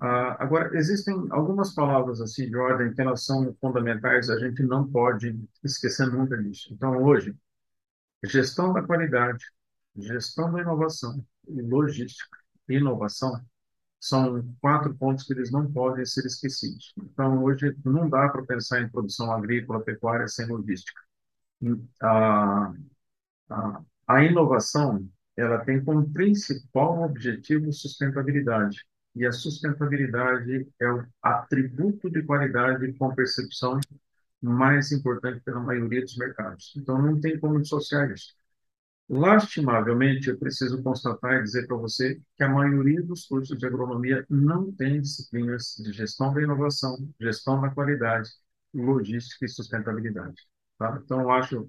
Ah, 0.00 0.42
agora, 0.42 0.76
existem 0.78 1.14
algumas 1.30 1.74
palavras 1.74 2.20
assim 2.22 2.48
de 2.48 2.56
ordem 2.56 2.94
que 2.94 3.00
elas 3.02 3.24
são 3.24 3.54
fundamentais, 3.60 4.30
a 4.30 4.38
gente 4.38 4.62
não 4.62 4.90
pode 4.90 5.38
esquecer 5.62 6.06
nunca 6.06 6.38
disso. 6.42 6.72
Então, 6.72 7.02
hoje, 7.02 7.36
gestão 8.24 8.72
da 8.72 8.82
qualidade, 8.82 9.44
gestão 9.96 10.52
da 10.52 10.60
inovação 10.62 11.24
e 11.48 11.60
logística 11.62 12.39
inovação, 12.76 13.40
são 14.00 14.42
quatro 14.60 14.94
pontos 14.94 15.24
que 15.24 15.32
eles 15.34 15.50
não 15.52 15.70
podem 15.70 16.04
ser 16.06 16.24
esquecidos. 16.26 16.94
Então, 16.98 17.42
hoje, 17.44 17.76
não 17.84 18.08
dá 18.08 18.28
para 18.28 18.44
pensar 18.44 18.80
em 18.80 18.88
produção 18.88 19.32
agrícola, 19.32 19.84
pecuária 19.84 20.26
sem 20.28 20.46
logística. 20.46 21.00
A, 22.02 22.72
a, 23.50 23.82
a 24.08 24.24
inovação, 24.24 25.08
ela 25.36 25.64
tem 25.64 25.84
como 25.84 26.10
principal 26.12 27.02
objetivo 27.02 27.72
sustentabilidade. 27.72 28.84
E 29.14 29.26
a 29.26 29.32
sustentabilidade 29.32 30.68
é 30.80 30.92
o 30.92 31.04
atributo 31.22 32.10
de 32.10 32.22
qualidade 32.22 32.92
com 32.94 33.14
percepção 33.14 33.78
mais 34.40 34.92
importante 34.92 35.40
pela 35.40 35.60
maioria 35.60 36.02
dos 36.02 36.16
mercados. 36.16 36.72
Então, 36.76 37.00
não 37.00 37.20
tem 37.20 37.38
como 37.38 37.60
dissociar 37.60 38.10
isso. 38.10 38.34
Lastimavelmente, 39.12 40.28
eu 40.30 40.38
preciso 40.38 40.80
constatar 40.84 41.40
e 41.40 41.42
dizer 41.42 41.66
para 41.66 41.76
você 41.76 42.20
que 42.36 42.44
a 42.44 42.48
maioria 42.48 43.02
dos 43.02 43.26
cursos 43.26 43.58
de 43.58 43.66
agronomia 43.66 44.24
não 44.30 44.70
tem 44.70 45.00
disciplinas 45.00 45.74
de 45.82 45.92
gestão 45.92 46.32
da 46.32 46.40
inovação, 46.40 46.96
gestão 47.20 47.60
da 47.60 47.70
qualidade, 47.70 48.30
logística 48.72 49.44
e 49.44 49.48
sustentabilidade. 49.48 50.36
Tá? 50.78 51.00
Então, 51.04 51.20
eu 51.22 51.30
acho 51.32 51.68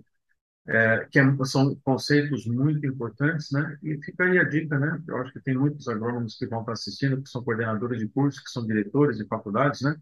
é, 0.68 1.08
que 1.12 1.20
é, 1.20 1.46
são 1.46 1.76
conceitos 1.84 2.46
muito 2.46 2.86
importantes, 2.86 3.52
né? 3.52 3.78
E 3.84 3.98
fica 4.04 4.26
aí 4.26 4.40
a 4.40 4.44
dica, 4.44 4.78
né? 4.80 5.02
Eu 5.08 5.18
acho 5.18 5.34
que 5.34 5.42
tem 5.42 5.58
muitos 5.58 5.88
agrônomos 5.88 6.38
que 6.38 6.48
vão 6.48 6.62
estar 6.62 6.74
assistindo, 6.74 7.22
que 7.22 7.30
são 7.30 7.44
coordenadores 7.44 8.00
de 8.00 8.08
cursos, 8.10 8.42
que 8.44 8.52
são 8.52 8.66
diretores 8.68 9.18
de 9.18 9.28
faculdades, 9.28 9.82
né? 9.82 9.96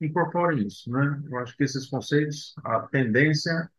Incorporem 0.00 0.66
isso, 0.66 0.90
né? 0.90 1.22
Eu 1.30 1.38
acho 1.38 1.56
que 1.56 1.64
esses 1.64 1.86
conceitos, 1.88 2.54
a 2.64 2.80
tendência 2.80 3.70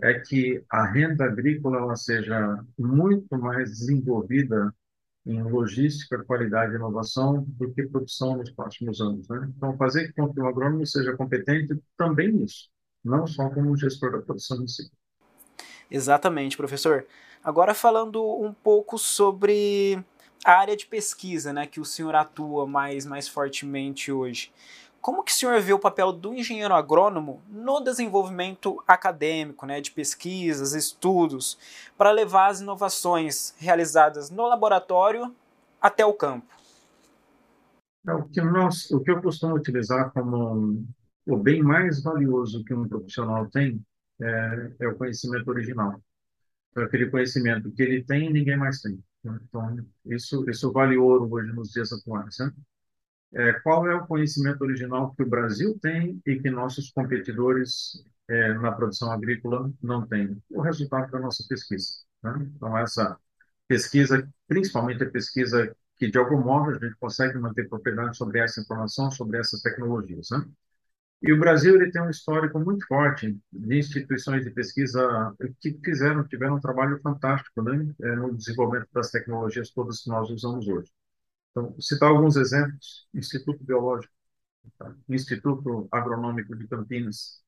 é 0.00 0.14
que 0.14 0.62
a 0.70 0.84
renda 0.86 1.24
agrícola 1.24 1.78
ela 1.78 1.96
seja 1.96 2.64
muito 2.78 3.38
mais 3.38 3.70
desenvolvida 3.70 4.74
em 5.26 5.42
logística, 5.42 6.22
qualidade 6.24 6.72
e 6.72 6.76
inovação 6.76 7.44
do 7.48 7.72
que 7.72 7.86
produção 7.86 8.36
nos 8.36 8.50
próximos 8.50 9.00
anos. 9.00 9.26
Né? 9.28 9.50
Então, 9.56 9.76
fazer 9.76 10.12
com 10.12 10.32
que 10.32 10.40
o 10.40 10.46
agrônomo 10.46 10.86
seja 10.86 11.16
competente 11.16 11.74
também 11.96 12.30
nisso, 12.30 12.68
não 13.02 13.26
só 13.26 13.48
como 13.48 13.76
gestor 13.76 14.12
da 14.12 14.18
produção 14.18 14.62
em 14.62 14.68
si. 14.68 14.90
Exatamente, 15.90 16.56
professor. 16.56 17.06
Agora 17.42 17.74
falando 17.74 18.22
um 18.22 18.52
pouco 18.52 18.98
sobre 18.98 20.02
a 20.44 20.52
área 20.52 20.76
de 20.76 20.86
pesquisa, 20.86 21.52
né, 21.52 21.66
que 21.66 21.80
o 21.80 21.84
senhor 21.84 22.14
atua 22.14 22.66
mais, 22.66 23.06
mais 23.06 23.26
fortemente 23.26 24.12
hoje. 24.12 24.52
Como 25.04 25.22
que 25.22 25.32
o 25.32 25.34
senhor 25.34 25.60
vê 25.60 25.70
o 25.70 25.78
papel 25.78 26.10
do 26.14 26.32
engenheiro 26.32 26.72
agrônomo 26.72 27.42
no 27.50 27.78
desenvolvimento 27.78 28.82
acadêmico, 28.88 29.66
né, 29.66 29.78
de 29.78 29.90
pesquisas, 29.90 30.72
estudos, 30.72 31.58
para 31.94 32.10
levar 32.10 32.46
as 32.46 32.62
inovações 32.62 33.54
realizadas 33.58 34.30
no 34.30 34.46
laboratório 34.46 35.30
até 35.78 36.06
o 36.06 36.14
campo? 36.14 36.46
É, 38.08 38.14
o 38.14 38.24
que, 38.24 38.40
nós, 38.40 38.90
o 38.92 39.00
que 39.00 39.10
eu 39.10 39.20
costumo 39.20 39.56
utilizar 39.56 40.10
como 40.10 40.82
o 41.26 41.36
bem 41.36 41.62
mais 41.62 42.02
valioso 42.02 42.64
que 42.64 42.72
um 42.72 42.88
profissional 42.88 43.46
tem 43.50 43.84
é, 44.22 44.72
é 44.80 44.88
o 44.88 44.96
conhecimento 44.96 45.46
original. 45.50 46.00
É 46.78 46.82
aquele 46.82 47.10
conhecimento 47.10 47.70
que 47.72 47.82
ele 47.82 48.02
tem 48.02 48.30
e 48.30 48.32
ninguém 48.32 48.56
mais 48.56 48.80
tem. 48.80 48.98
Então, 49.22 49.76
isso, 50.06 50.48
isso 50.48 50.72
vale 50.72 50.96
ouro 50.96 51.30
hoje 51.30 51.52
nos 51.52 51.72
dias 51.72 51.92
atuais. 51.92 52.38
Né? 52.38 52.50
É, 53.34 53.52
qual 53.60 53.86
é 53.88 53.94
o 53.94 54.06
conhecimento 54.06 54.62
original 54.62 55.14
que 55.14 55.22
o 55.22 55.28
Brasil 55.28 55.78
tem 55.80 56.20
e 56.26 56.38
que 56.38 56.50
nossos 56.50 56.90
competidores 56.90 58.04
é, 58.28 58.54
na 58.54 58.72
produção 58.72 59.10
agrícola 59.10 59.70
não 59.82 60.06
têm? 60.06 60.40
O 60.50 60.60
resultado 60.60 61.10
da 61.10 61.18
nossa 61.18 61.44
pesquisa. 61.48 61.88
Né? 62.22 62.50
Então, 62.56 62.76
essa 62.78 63.18
pesquisa, 63.66 64.28
principalmente 64.46 65.02
a 65.02 65.10
pesquisa 65.10 65.74
que, 65.96 66.10
de 66.10 66.18
algum 66.18 66.40
modo, 66.40 66.70
a 66.70 66.78
gente 66.78 66.96
consegue 66.96 67.38
manter 67.38 67.68
propriedade 67.68 68.16
sobre 68.16 68.38
essa 68.40 68.60
informação, 68.60 69.10
sobre 69.10 69.38
essas 69.38 69.60
tecnologias. 69.62 70.28
Né? 70.30 70.44
E 71.22 71.32
o 71.32 71.38
Brasil 71.38 71.74
ele 71.74 71.90
tem 71.90 72.02
um 72.02 72.10
histórico 72.10 72.60
muito 72.60 72.86
forte 72.86 73.36
de 73.52 73.78
instituições 73.78 74.44
de 74.44 74.50
pesquisa 74.50 75.34
que 75.60 75.78
fizeram, 75.84 76.22
tiveram 76.28 76.56
um 76.56 76.60
trabalho 76.60 77.00
fantástico 77.02 77.62
né, 77.62 77.94
é, 78.02 78.16
no 78.16 78.34
desenvolvimento 78.36 78.88
das 78.92 79.10
tecnologias 79.10 79.70
todas 79.70 80.02
que 80.02 80.10
nós 80.10 80.28
usamos 80.30 80.68
hoje. 80.68 80.90
Então, 81.54 81.80
citar 81.80 82.10
alguns 82.10 82.36
exemplos: 82.36 83.08
Instituto 83.14 83.62
Biológico, 83.64 84.12
tá? 84.78 84.94
Instituto 85.08 85.88
Agronômico 85.92 86.56
de 86.56 86.66
Campinas, 86.68 87.42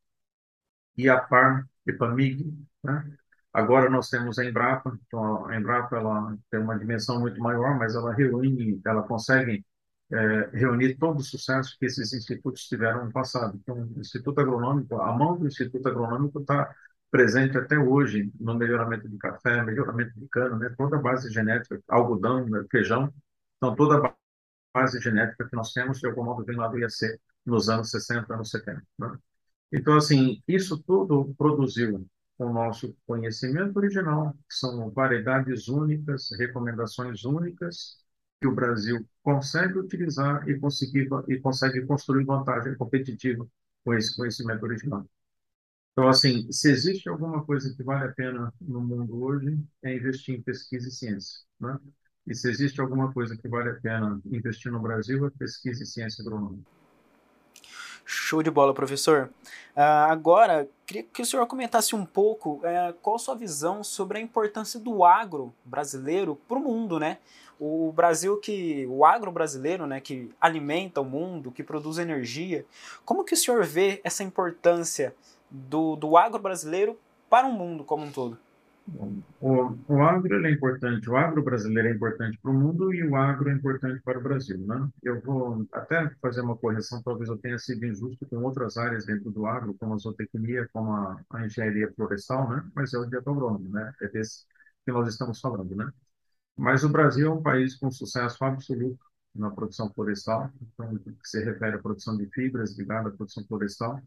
IAPAR, 0.97 1.67
EPAMIG. 1.87 2.55
Né? 2.85 3.19
Agora 3.53 3.91
nós 3.91 4.09
temos 4.09 4.39
a 4.39 4.45
Embrapa. 4.45 4.99
Então, 5.07 5.47
a 5.47 5.57
Embrapa 5.57 5.97
ela 5.97 6.37
tem 6.51 6.61
uma 6.61 6.79
dimensão 6.79 7.21
muito 7.21 7.41
maior, 7.41 7.77
mas 7.79 7.95
ela 7.95 8.13
reúne, 8.15 8.81
ela 8.87 9.03
consegue 9.03 9.65
é, 10.13 10.51
reunir 10.53 10.97
todo 10.97 11.19
o 11.19 11.25
sucesso 11.25 11.77
que 11.79 11.87
esses 11.87 12.13
institutos 12.13 12.69
tiveram 12.69 13.07
no 13.07 13.13
passado. 13.13 13.59
Então, 13.61 13.77
o 13.97 14.01
Instituto 14.01 14.41
Agronômico, 14.41 15.01
a 15.01 15.13
mão 15.13 15.39
do 15.39 15.47
Instituto 15.47 15.89
Agronômico 15.89 16.41
está 16.41 16.73
presente 17.11 17.57
até 17.57 17.79
hoje 17.79 18.33
no 18.39 18.55
melhoramento 18.55 19.09
de 19.09 19.17
café, 19.19 19.63
melhoramento 19.63 20.19
de 20.19 20.29
cana, 20.29 20.57
né? 20.59 20.75
toda 20.77 20.97
a 20.97 21.01
base 21.01 21.33
genética, 21.33 21.81
algodão, 21.89 22.47
né? 22.49 22.65
feijão, 22.71 23.13
então, 23.57 23.75
toda 23.75 24.07
a 24.07 24.15
base 24.75 25.01
genética 25.01 25.49
que 25.49 25.57
nós 25.57 25.73
temos, 25.73 25.99
de 25.99 26.07
algum 26.07 26.25
modo, 26.25 26.45
vem 26.45 26.57
lá 26.57 26.69
do 26.69 26.79
IAC 26.79 27.19
nos 27.45 27.69
anos 27.69 27.91
60, 27.91 28.35
anos 28.35 28.51
70. 28.51 28.83
Né? 28.99 29.19
Então, 29.73 29.97
assim, 29.97 30.43
isso 30.47 30.83
tudo 30.83 31.35
produziu 31.39 32.07
o 32.39 32.53
nosso 32.53 32.95
conhecimento 33.07 33.77
original, 33.77 34.33
que 34.49 34.55
são 34.55 34.91
variedades 34.91 35.69
únicas, 35.69 36.29
recomendações 36.39 37.25
únicas, 37.25 37.97
que 38.41 38.47
o 38.47 38.55
Brasil 38.55 39.07
consegue 39.23 39.79
utilizar 39.79 40.47
e, 40.49 40.59
conseguir, 40.59 41.09
e 41.29 41.41
consegue 41.41 41.85
construir 41.87 42.25
vantagem 42.25 42.77
competitiva 42.77 43.47
com 43.85 43.95
esse 43.95 44.15
conhecimento 44.15 44.63
original. 44.65 45.07
Então, 45.93 46.09
assim, 46.09 46.51
se 46.53 46.71
existe 46.71 47.09
alguma 47.09 47.45
coisa 47.45 47.75
que 47.75 47.83
vale 47.83 48.05
a 48.05 48.13
pena 48.13 48.53
no 48.61 48.83
mundo 48.83 49.23
hoje, 49.23 49.59
é 49.83 49.95
investir 49.97 50.35
em 50.35 50.43
pesquisa 50.43 50.89
e 50.89 50.91
ciência. 50.91 51.41
Né? 51.59 51.79
E 52.27 52.35
se 52.35 52.51
existe 52.51 52.81
alguma 52.81 53.13
coisa 53.13 53.37
que 53.37 53.49
vale 53.49 53.71
a 53.71 53.75
pena 53.75 54.21
investir 54.27 54.73
no 54.73 54.81
Brasil, 54.81 55.27
é 55.27 55.31
pesquisa 55.31 55.83
e 55.83 55.87
ciência 55.87 56.23
agronômica. 56.23 56.77
Show 58.05 58.41
de 58.41 58.51
bola, 58.51 58.73
professor. 58.73 59.31
Uh, 59.77 59.81
agora, 60.09 60.69
queria 60.87 61.03
que 61.03 61.23
o 61.23 61.27
senhor 61.27 61.45
comentasse 61.47 61.95
um 61.95 62.07
pouco 62.07 62.59
uh, 62.59 62.93
qual 63.03 63.17
a 63.17 63.19
sua 63.19 63.35
visão 63.35 63.83
sobre 63.83 64.19
a 64.19 64.21
importância 64.21 64.79
do 64.79 65.05
agro 65.05 65.53
brasileiro 65.65 66.37
para 66.49 66.57
o 66.57 66.61
mundo, 66.61 67.01
né? 67.01 67.19
O 67.59 67.93
Brasil 67.93 68.37
que, 68.39 68.87
o 68.87 69.05
agro 69.05 69.33
brasileiro, 69.33 69.87
né, 69.87 70.01
que 70.01 70.31
alimenta 70.41 71.01
o 71.01 71.05
mundo, 71.05 71.51
que 71.51 71.65
produz 71.65 71.99
energia. 71.99 72.65
Como 73.05 73.25
que 73.25 73.35
o 73.35 73.37
senhor 73.37 73.65
vê 73.65 74.01
essa 74.05 74.23
importância 74.23 75.15
do, 75.51 75.97
do 75.97 76.17
agro 76.17 76.39
brasileiro 76.39 76.99
para 77.31 77.47
o 77.47 77.53
mundo 77.53 77.83
como 77.83 78.05
um 78.05 78.13
todo? 78.13 78.39
O, 78.89 79.77
o 79.89 80.03
agro 80.03 80.47
é 80.47 80.51
importante, 80.51 81.11
o 81.11 81.17
agro 81.17 81.43
brasileiro 81.43 81.89
é 81.89 81.93
importante 81.93 82.39
para 82.41 82.51
o 82.53 82.55
mundo 82.55 82.95
e 82.95 83.05
o 83.07 83.17
agro 83.17 83.51
é 83.51 83.53
importante 83.53 84.01
para 84.03 84.19
o 84.19 84.23
Brasil, 84.23 84.59
né? 84.67 84.89
Eu 85.03 85.21
vou 85.23 85.67
até 85.73 86.09
fazer 86.23 86.41
uma 86.43 86.57
correção, 86.57 87.03
talvez 87.03 87.29
eu 87.29 87.37
tenha 87.39 87.59
sido 87.59 87.85
injusto 87.85 88.25
com 88.27 88.37
outras 88.45 88.77
áreas 88.77 89.05
dentro 89.05 89.31
do 89.33 89.45
agro, 89.47 89.75
como 89.79 89.95
a 89.95 89.99
zootecnia, 89.99 90.69
como 90.73 90.93
a, 90.93 91.21
a 91.31 91.45
engenharia 91.47 91.93
florestal, 91.95 92.49
né? 92.49 92.65
Mas 92.75 92.95
é 92.95 92.99
o 92.99 93.07
dieta 93.07 93.29
agrônomo, 93.31 93.69
né? 93.69 93.93
É 94.01 94.09
desse 94.09 94.45
que 94.85 94.93
nós 94.93 95.09
estamos 95.09 95.41
falando, 95.41 95.75
né? 95.75 95.91
Mas 96.57 96.85
o 96.85 96.89
Brasil 96.89 97.29
é 97.29 97.35
um 97.35 97.43
país 97.43 97.77
com 97.77 97.91
sucesso 97.91 98.45
absoluto 98.45 99.05
na 99.35 99.51
produção 99.51 99.93
florestal, 99.93 100.51
então, 100.61 100.97
que 100.99 101.15
se 101.29 101.45
refere 101.45 101.77
à 101.77 101.79
produção 101.81 102.17
de 102.17 102.27
fibras 102.31 102.77
ligada 102.79 103.09
à 103.11 103.13
produção 103.13 103.45
florestal, 103.47 104.01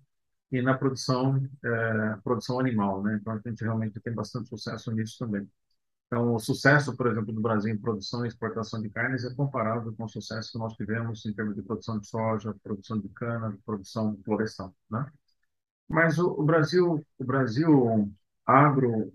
e 0.51 0.61
na 0.61 0.75
produção, 0.77 1.41
é, 1.63 2.15
produção 2.23 2.59
animal, 2.59 3.03
né? 3.03 3.17
Então, 3.21 3.33
a 3.33 3.49
gente 3.49 3.63
realmente 3.63 3.99
tem 3.99 4.13
bastante 4.13 4.49
sucesso 4.49 4.91
nisso 4.91 5.17
também. 5.19 5.47
Então, 6.07 6.35
o 6.35 6.39
sucesso, 6.39 6.95
por 6.97 7.07
exemplo, 7.07 7.33
do 7.33 7.41
Brasil 7.41 7.73
em 7.73 7.77
produção 7.77 8.25
e 8.25 8.27
exportação 8.29 8.81
de 8.81 8.89
carnes 8.89 9.25
é 9.25 9.33
comparável 9.35 9.93
com 9.95 10.05
o 10.05 10.09
sucesso 10.09 10.51
que 10.51 10.57
nós 10.59 10.73
tivemos 10.75 11.25
em 11.25 11.33
termos 11.33 11.55
de 11.55 11.61
produção 11.63 11.99
de 11.99 12.07
soja, 12.07 12.55
produção 12.63 12.99
de 12.99 13.09
cana, 13.09 13.57
produção 13.65 14.17
florestal, 14.25 14.75
né? 14.89 15.05
Mas 15.87 16.19
o, 16.19 16.27
o 16.31 16.43
Brasil, 16.45 17.05
o 17.17 17.23
Brasil 17.25 18.11
agro, 18.45 19.11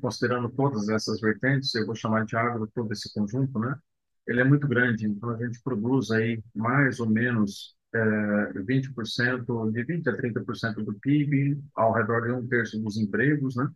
considerando 0.00 0.48
todas 0.50 0.88
essas 0.88 1.20
vertentes, 1.20 1.74
eu 1.74 1.86
vou 1.86 1.94
chamar 1.94 2.24
de 2.24 2.36
agro 2.36 2.66
todo 2.74 2.92
esse 2.92 3.12
conjunto, 3.12 3.58
né? 3.58 3.76
Ele 4.26 4.40
é 4.40 4.44
muito 4.44 4.68
grande, 4.68 5.06
então 5.06 5.30
a 5.30 5.36
gente 5.38 5.60
produz 5.62 6.10
aí 6.10 6.42
mais 6.54 7.00
ou 7.00 7.08
menos 7.08 7.76
20%, 7.92 9.70
de 9.72 9.84
20 9.84 10.08
a 10.08 10.16
30% 10.16 10.84
do 10.84 10.94
PIB, 10.94 11.62
ao 11.74 11.92
redor 11.92 12.22
de 12.22 12.32
um 12.32 12.46
terço 12.46 12.78
dos 12.80 12.96
empregos, 12.96 13.56
né? 13.56 13.68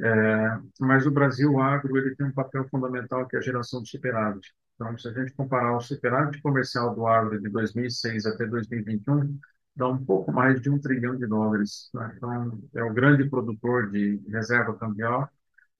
É, 0.00 0.58
mas 0.80 1.06
o 1.06 1.10
Brasil 1.10 1.60
agro 1.60 1.96
ele 1.96 2.14
tem 2.14 2.26
um 2.26 2.32
papel 2.32 2.66
fundamental 2.68 3.26
que 3.26 3.34
é 3.36 3.38
a 3.38 3.42
geração 3.42 3.82
de 3.82 3.90
superávit. 3.90 4.52
Então, 4.74 4.96
se 4.96 5.08
a 5.08 5.12
gente 5.12 5.34
comparar 5.34 5.76
o 5.76 5.80
superávit 5.80 6.40
comercial 6.40 6.94
do 6.94 7.06
agro 7.06 7.40
de 7.40 7.48
2006 7.48 8.26
até 8.26 8.46
2021, 8.46 9.38
dá 9.74 9.88
um 9.88 10.04
pouco 10.04 10.32
mais 10.32 10.60
de 10.60 10.70
um 10.70 10.78
trilhão 10.78 11.16
de 11.16 11.26
dólares. 11.26 11.90
Né? 11.92 12.12
Então, 12.16 12.60
é 12.74 12.82
o 12.84 12.94
grande 12.94 13.28
produtor 13.28 13.90
de 13.90 14.20
reserva 14.28 14.76
cambial, 14.76 15.28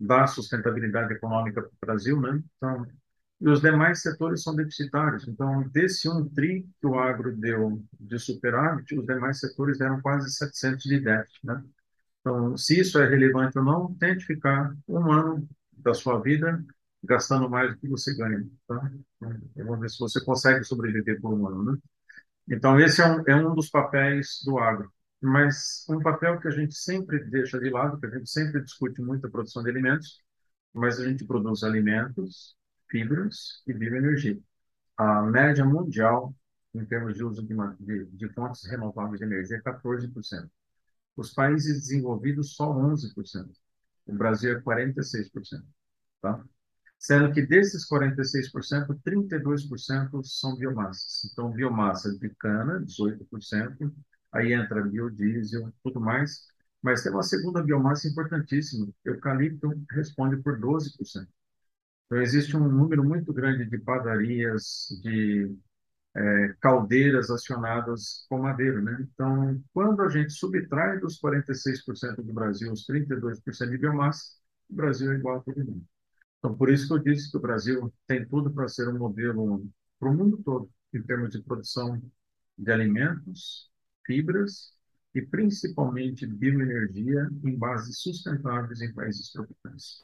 dá 0.01 0.27
sustentabilidade 0.27 1.13
econômica 1.13 1.63
para 1.63 1.71
o 1.71 1.87
Brasil, 1.87 2.21
né? 2.21 2.43
Então, 2.57 2.87
e 3.41 3.49
os 3.49 3.61
demais 3.61 4.03
setores 4.03 4.43
são 4.43 4.55
deficitários. 4.55 5.27
Então, 5.29 5.69
desse 5.69 6.09
um 6.09 6.29
tri 6.29 6.67
que 6.81 6.87
o 6.87 6.99
agro 6.99 7.37
deu 7.37 7.83
de 7.99 8.19
superávit, 8.19 8.99
os 8.99 9.07
demais 9.07 9.39
setores 9.39 9.79
deram 9.79 10.01
quase 10.01 10.31
700 10.35 10.85
de 10.85 11.01
déficit, 11.01 11.47
né? 11.47 11.63
Então, 12.21 12.57
se 12.57 12.81
isso 12.81 12.99
é 12.99 13.09
relevante 13.09 13.59
ou 13.59 13.65
não, 13.65 13.95
tente 13.95 14.25
ficar 14.27 14.75
um 14.89 15.13
ano 15.13 15.49
da 15.73 15.95
sua 15.95 16.21
vida 16.21 16.65
gastando 17.03 17.49
mais 17.49 17.73
do 17.73 17.79
que 17.79 17.89
você 17.89 18.15
ganha, 18.17 18.45
tá? 18.67 18.91
Vamos 19.57 19.81
ver 19.81 19.91
se 19.91 19.99
você 20.01 20.25
consegue 20.25 20.65
sobreviver 20.65 21.21
por 21.21 21.33
um 21.33 21.47
ano, 21.47 21.73
né? 21.73 21.79
Então, 22.49 22.79
esse 22.81 23.03
é 23.03 23.07
um, 23.07 23.23
é 23.27 23.37
um 23.37 23.55
dos 23.55 23.71
papéis 23.71 24.41
do 24.45 24.59
agro. 24.59 24.93
Mas 25.21 25.85
um 25.89 26.01
papel 26.01 26.41
que 26.41 26.49
a 26.49 26.51
gente 26.51 26.75
sempre 26.75 27.25
deixa 27.25 27.59
de 27.59 27.71
lado, 27.71 27.99
que 28.01 28.07
a 28.07 28.11
gente 28.11 28.31
sempre 28.31 28.63
discute 28.63 29.03
muito 29.03 29.27
a 29.27 29.31
produção 29.31 29.63
de 29.63 29.71
alimentos, 29.71 30.23
mas 30.73 31.01
a 31.01 31.09
gente 31.09 31.25
produz 31.27 31.63
alimentos, 31.65 32.57
fibras 32.91 33.63
e 33.67 33.73
bioenergia. 33.73 34.39
A 34.97 35.23
média 35.23 35.65
mundial, 35.65 36.35
em 36.75 36.85
termos 36.85 37.15
de 37.15 37.25
uso 37.25 37.43
de, 37.47 37.55
de, 37.81 38.07
de 38.07 38.29
fontes 38.35 38.65
renováveis 38.67 39.21
de 39.21 39.27
energia, 39.27 39.59
é 39.59 39.61
14%. 39.61 40.51
Os 41.17 41.33
países 41.33 41.81
desenvolvidos, 41.81 42.55
só 42.55 42.73
11%. 42.73 43.51
O 44.07 44.15
Brasil 44.15 44.57
é 44.57 44.61
46%. 44.61 45.65
Tá? 46.21 46.43
Sendo 46.99 47.33
que 47.33 47.43
desses 47.43 47.87
46%, 47.89 48.99
32% 49.05 50.23
são 50.25 50.57
biomassas. 50.57 51.31
Então, 51.31 51.51
biomassa 51.51 52.13
de 52.19 52.29
cana, 52.31 52.81
18%, 52.81 53.93
aí 54.33 54.53
entra 54.53 54.83
biodiesel, 54.83 55.73
tudo 55.83 56.01
mais. 56.01 56.47
Mas 56.83 57.03
tem 57.03 57.13
uma 57.13 57.23
segunda 57.23 57.63
biomassa 57.63 58.09
importantíssima. 58.09 58.89
Eucalipto 59.05 59.73
responde 59.91 60.37
por 60.43 60.59
12%. 60.59 61.27
Então, 62.09 62.23
existe 62.23 62.57
um 62.57 62.69
número 62.69 63.05
muito 63.05 63.33
grande 63.35 63.67
de 63.71 63.79
padarias, 63.79 64.89
de 65.03 65.57
é, 66.17 66.55
caldeiras 66.61 67.31
acionadas 67.31 68.27
com 68.29 68.39
madeira, 68.39 68.81
né? 68.83 68.99
Então, 69.13 69.63
quando 69.73 70.03
a 70.03 70.09
gente 70.09 70.33
subtrai 70.33 70.99
dos 71.01 71.19
46% 71.19 72.23
do 72.23 72.33
Brasil 72.33 72.73
os 72.73 72.87
32% 72.87 73.71
de 73.73 73.79
biomassa, 73.79 74.23
o 74.71 74.75
Brasil 74.75 75.13
é 75.13 75.17
igual 75.17 75.39
a 75.39 75.41
todo 75.43 75.65
mundo. 75.65 75.85
Então, 76.39 76.57
por 76.57 76.71
isso 76.71 76.89
que 76.89 76.95
eu 76.95 76.99
disse 77.01 77.31
que 77.31 77.37
o 77.37 77.41
Brasil 77.41 77.93
tem 78.07 78.27
tudo 78.27 78.51
para 78.53 78.69
ser 78.69 78.89
um 78.89 78.99
modelo 78.99 79.67
para 79.99 80.11
o 80.11 80.15
mundo 80.15 80.39
todo, 80.45 80.71
em 80.95 81.03
termos 81.03 81.31
de 81.31 81.43
produção 81.43 82.01
de 82.59 82.73
alimentos, 82.73 83.71
fibras 84.07 84.73
e 85.15 85.23
principalmente 85.23 86.27
bioenergia 86.27 87.29
em 87.45 87.57
bases 87.57 88.01
sustentáveis 88.01 88.81
em 88.81 88.93
países 88.93 89.33
tropicais. 89.33 90.01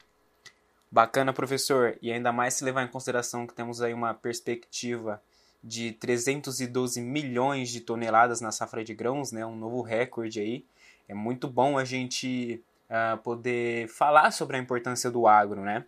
Bacana, 0.95 1.33
professor, 1.33 1.97
e 2.01 2.09
ainda 2.09 2.31
mais 2.31 2.53
se 2.53 2.63
levar 2.63 2.81
em 2.81 2.87
consideração 2.87 3.45
que 3.45 3.53
temos 3.53 3.81
aí 3.81 3.93
uma 3.93 4.13
perspectiva 4.13 5.21
de 5.61 5.91
312 5.91 7.01
milhões 7.01 7.67
de 7.67 7.81
toneladas 7.81 8.39
na 8.39 8.49
safra 8.49 8.81
de 8.81 8.95
grãos, 8.95 9.29
né, 9.33 9.45
um 9.45 9.57
novo 9.57 9.81
recorde 9.81 10.39
aí. 10.39 10.65
É 11.05 11.13
muito 11.13 11.49
bom 11.49 11.77
a 11.77 11.83
gente 11.83 12.63
uh, 12.89 13.21
poder 13.21 13.89
falar 13.89 14.31
sobre 14.31 14.55
a 14.55 14.59
importância 14.61 15.11
do 15.11 15.27
agro, 15.27 15.63
né? 15.63 15.85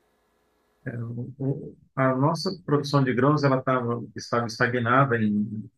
É, 0.86 0.92
a 1.96 2.14
nossa 2.14 2.52
produção 2.66 3.02
de 3.02 3.14
grãos 3.14 3.46
ela 3.46 3.62
tava, 3.62 4.04
estava 4.14 4.46
estagnada 4.46 5.16
em 5.16 5.70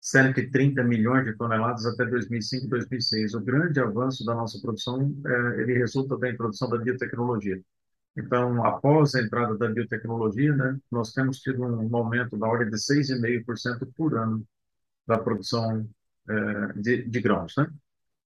130 0.00 0.84
milhões 0.84 1.24
de 1.24 1.36
toneladas 1.36 1.84
até 1.86 2.04
2005, 2.04 2.68
2006. 2.68 3.34
O 3.34 3.40
grande 3.40 3.80
avanço 3.80 4.24
da 4.24 4.32
nossa 4.32 4.60
produção 4.60 5.12
é, 5.26 5.60
ele 5.60 5.76
resulta 5.76 6.16
da 6.16 6.30
introdução 6.30 6.70
da 6.70 6.78
biotecnologia. 6.78 7.60
Então, 8.16 8.64
após 8.64 9.14
a 9.14 9.20
entrada 9.20 9.56
da 9.58 9.68
biotecnologia, 9.68 10.54
né, 10.54 10.78
nós 10.90 11.12
temos 11.12 11.38
tido 11.40 11.62
um 11.62 11.96
aumento 11.96 12.36
da 12.36 12.46
ordem 12.46 12.70
de 12.70 12.78
6,5% 12.78 13.86
por 13.94 14.16
ano 14.16 14.46
da 15.06 15.18
produção 15.18 15.88
é, 16.28 16.72
de, 16.74 17.02
de, 17.04 17.20
grãos. 17.20 17.54
Né? 17.56 17.68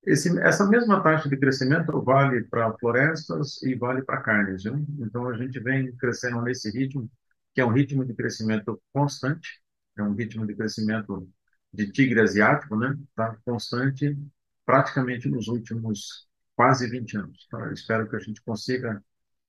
Esse, 0.05 0.39
essa 0.41 0.67
mesma 0.67 1.03
taxa 1.03 1.29
de 1.29 1.37
crescimento 1.37 2.01
vale 2.03 2.45
para 2.45 2.73
florestas 2.79 3.63
e 3.63 3.75
vale 3.75 4.03
para 4.03 4.21
carnes. 4.21 4.63
Viu? 4.63 4.85
Então, 5.01 5.29
a 5.29 5.37
gente 5.37 5.59
vem 5.59 5.95
crescendo 5.97 6.41
nesse 6.43 6.71
ritmo, 6.71 7.11
que 7.53 7.61
é 7.61 7.65
um 7.65 7.73
ritmo 7.73 8.05
de 8.05 8.15
crescimento 8.15 8.81
constante, 8.93 9.61
é 9.97 10.03
um 10.03 10.15
ritmo 10.15 10.47
de 10.47 10.55
crescimento 10.55 11.29
de 11.73 11.91
tigre 11.93 12.21
asiático, 12.21 12.77
né? 12.77 12.97
Tá 13.15 13.37
constante 13.45 14.17
praticamente 14.65 15.29
nos 15.29 15.49
últimos 15.49 16.29
quase 16.55 16.89
20 16.89 17.17
anos. 17.17 17.47
Tá? 17.51 17.73
espero 17.73 18.09
que 18.09 18.17
a 18.17 18.21
gente 18.21 18.41
consiga 18.43 19.03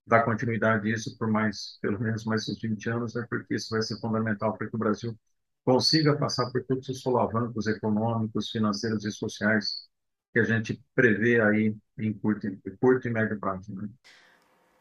dar 0.06 0.24
continuidade 0.24 0.88
a 0.88 0.94
isso 0.94 1.16
por 1.16 1.28
mais, 1.28 1.78
pelo 1.80 2.00
menos 2.00 2.24
mais 2.24 2.48
uns 2.48 2.60
20 2.60 2.90
anos, 2.90 3.14
né, 3.14 3.26
porque 3.28 3.54
isso 3.54 3.70
vai 3.70 3.82
ser 3.82 3.98
fundamental 4.00 4.56
para 4.56 4.68
que 4.68 4.76
o 4.76 4.78
Brasil 4.78 5.16
consiga 5.64 6.16
passar 6.16 6.50
por 6.50 6.64
todos 6.64 6.88
os 6.88 7.00
solavancos 7.00 7.66
econômicos, 7.66 8.50
financeiros 8.50 9.04
e 9.04 9.12
sociais 9.12 9.88
que 10.32 10.40
a 10.40 10.44
gente 10.44 10.82
prevê 10.94 11.40
aí 11.40 11.76
em 11.98 12.12
curto, 12.12 12.48
curto 12.80 13.06
e 13.06 13.10
médio 13.10 13.38
prazo. 13.38 13.74
Né? 13.74 13.88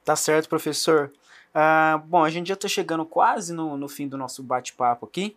Tá 0.03 0.15
certo, 0.15 0.49
professor. 0.49 1.11
Ah, 1.53 2.01
bom, 2.07 2.23
a 2.23 2.29
gente 2.29 2.47
já 2.47 2.53
está 2.53 2.67
chegando 2.67 3.05
quase 3.05 3.53
no, 3.53 3.77
no 3.77 3.89
fim 3.89 4.07
do 4.07 4.17
nosso 4.17 4.41
bate-papo 4.41 5.05
aqui. 5.05 5.35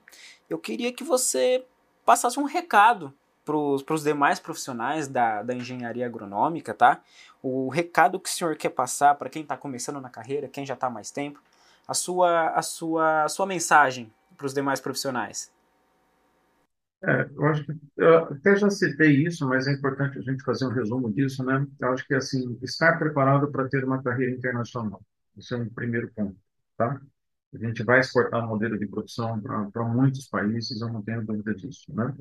Eu 0.49 0.59
queria 0.59 0.93
que 0.93 1.03
você 1.03 1.67
passasse 2.05 2.39
um 2.39 2.45
recado 2.45 3.13
para 3.45 3.57
os 3.57 4.03
demais 4.03 4.41
profissionais 4.41 5.07
da, 5.07 5.43
da 5.43 5.55
engenharia 5.55 6.07
agronômica, 6.07 6.73
tá? 6.73 7.01
O 7.43 7.69
recado 7.69 8.19
que 8.19 8.29
o 8.29 8.33
senhor 8.33 8.57
quer 8.57 8.71
passar 8.71 9.15
para 9.17 9.29
quem 9.29 9.43
está 9.43 9.57
começando 9.57 10.01
na 10.01 10.09
carreira, 10.09 10.49
quem 10.49 10.65
já 10.65 10.75
está 10.75 10.87
há 10.87 10.91
mais 10.91 11.11
tempo, 11.11 11.41
a 11.87 11.95
sua, 11.95 12.49
a 12.49 12.63
sua, 12.63 13.25
a 13.25 13.29
sua 13.29 13.47
mensagem 13.47 14.11
para 14.37 14.47
os 14.47 14.55
demais 14.55 14.81
profissionais. 14.81 15.53
É, 17.07 17.29
eu 17.37 17.45
acho 17.47 17.65
que 17.65 17.73
eu 17.99 18.17
até 18.17 18.57
já 18.57 18.71
citei 18.71 19.27
isso, 19.27 19.47
mas 19.47 19.67
é 19.67 19.73
importante 19.73 20.19
a 20.19 20.23
gente 20.23 20.43
fazer 20.43 20.65
um 20.65 20.71
resumo 20.71 21.13
disso, 21.13 21.45
né? 21.45 21.67
Eu 21.79 21.93
acho 21.93 22.07
que 22.07 22.15
assim 22.15 22.59
estar 22.63 22.99
preparado 22.99 23.51
para 23.53 23.69
ter 23.69 23.85
uma 23.85 24.03
carreira 24.03 24.33
internacional, 24.33 25.03
esse 25.37 25.53
é 25.53 25.59
um 25.59 25.69
primeiro 25.69 26.11
ponto, 26.15 26.37
tá? 26.79 26.99
A 27.53 27.59
gente 27.59 27.85
vai 27.85 28.01
exportar 28.01 28.43
um 28.43 28.49
modelo 28.49 28.79
de 28.79 28.87
produção 28.87 29.39
para 29.41 29.85
muitos 29.85 30.27
países, 30.29 30.81
eu 30.81 30.89
não 30.89 31.03
tenho 31.03 31.25
dúvida 31.25 31.55
disso, 31.55 31.95
né? 31.95 32.15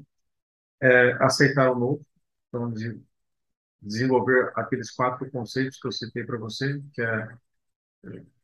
É, 0.84 1.14
aceitar 1.24 1.72
o 1.72 1.80
novo, 1.80 2.06
então 2.50 2.72
de 2.74 3.02
desenvolver 3.82 4.52
aqueles 4.56 4.92
quatro 4.92 5.30
conceitos 5.32 5.80
que 5.80 5.88
eu 5.88 5.92
citei 5.94 6.24
para 6.26 6.38
você, 6.40 6.82
que 6.94 7.02
é, 7.02 7.30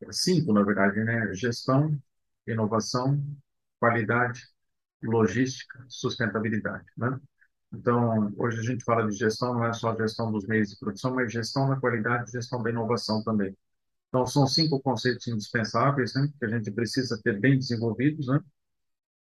é 0.02 0.12
cinco, 0.12 0.52
na 0.52 0.62
verdade, 0.62 1.02
né? 1.04 1.32
Gestão, 1.34 1.98
inovação, 2.46 3.22
qualidade, 3.78 4.42
logística, 5.02 5.84
sustentabilidade, 5.88 6.86
né? 6.96 7.18
Então, 7.72 8.32
hoje 8.36 8.60
a 8.60 8.62
gente 8.64 8.84
fala 8.84 9.08
de 9.08 9.16
gestão, 9.16 9.54
não 9.54 9.64
é 9.66 9.72
só 9.72 9.96
gestão 9.96 10.32
dos 10.32 10.46
meios 10.46 10.70
de 10.70 10.78
produção, 10.78 11.14
mas 11.14 11.32
gestão 11.32 11.68
da 11.68 11.76
qualidade, 11.78 12.32
gestão 12.32 12.62
da 12.62 12.70
inovação 12.70 13.22
também. 13.22 13.56
Então, 14.08 14.26
são 14.26 14.46
cinco 14.46 14.80
conceitos 14.80 15.26
indispensáveis, 15.28 16.14
né, 16.14 16.28
que 16.38 16.46
a 16.46 16.48
gente 16.48 16.70
precisa 16.72 17.20
ter 17.22 17.40
bem 17.40 17.58
desenvolvidos, 17.58 18.28
né? 18.28 18.40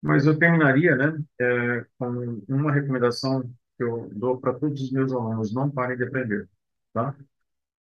Mas 0.00 0.26
eu 0.26 0.38
terminaria, 0.38 0.94
né, 0.96 1.18
é, 1.40 1.86
com 1.98 2.42
uma 2.48 2.72
recomendação 2.72 3.42
que 3.76 3.84
eu 3.84 4.10
dou 4.14 4.38
para 4.38 4.54
todos 4.54 4.80
os 4.82 4.92
meus 4.92 5.12
alunos: 5.12 5.52
não 5.52 5.70
parem 5.70 5.96
de 5.96 6.04
aprender, 6.04 6.48
tá? 6.92 7.14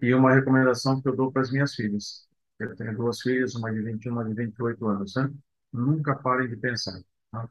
E 0.02 0.14
uma 0.14 0.34
recomendação 0.34 1.02
que 1.02 1.10
eu 1.10 1.16
dou 1.16 1.32
para 1.32 1.42
as 1.42 1.52
minhas 1.52 1.76
filhas: 1.76 2.28
Eu 2.58 2.76
tenho 2.76 2.96
duas 2.96 3.22
filhas, 3.22 3.56
uma 3.56 3.72
de 3.72 3.82
21 3.82 4.10
e 4.10 4.14
uma 4.14 4.26
de 4.26 4.34
28 4.34 4.88
anos. 4.88 5.16
Né? 5.16 5.32
Nunca 5.74 6.16
parem 6.16 6.48
de 6.48 6.56
pensar. 6.56 7.00
Tá? 7.32 7.50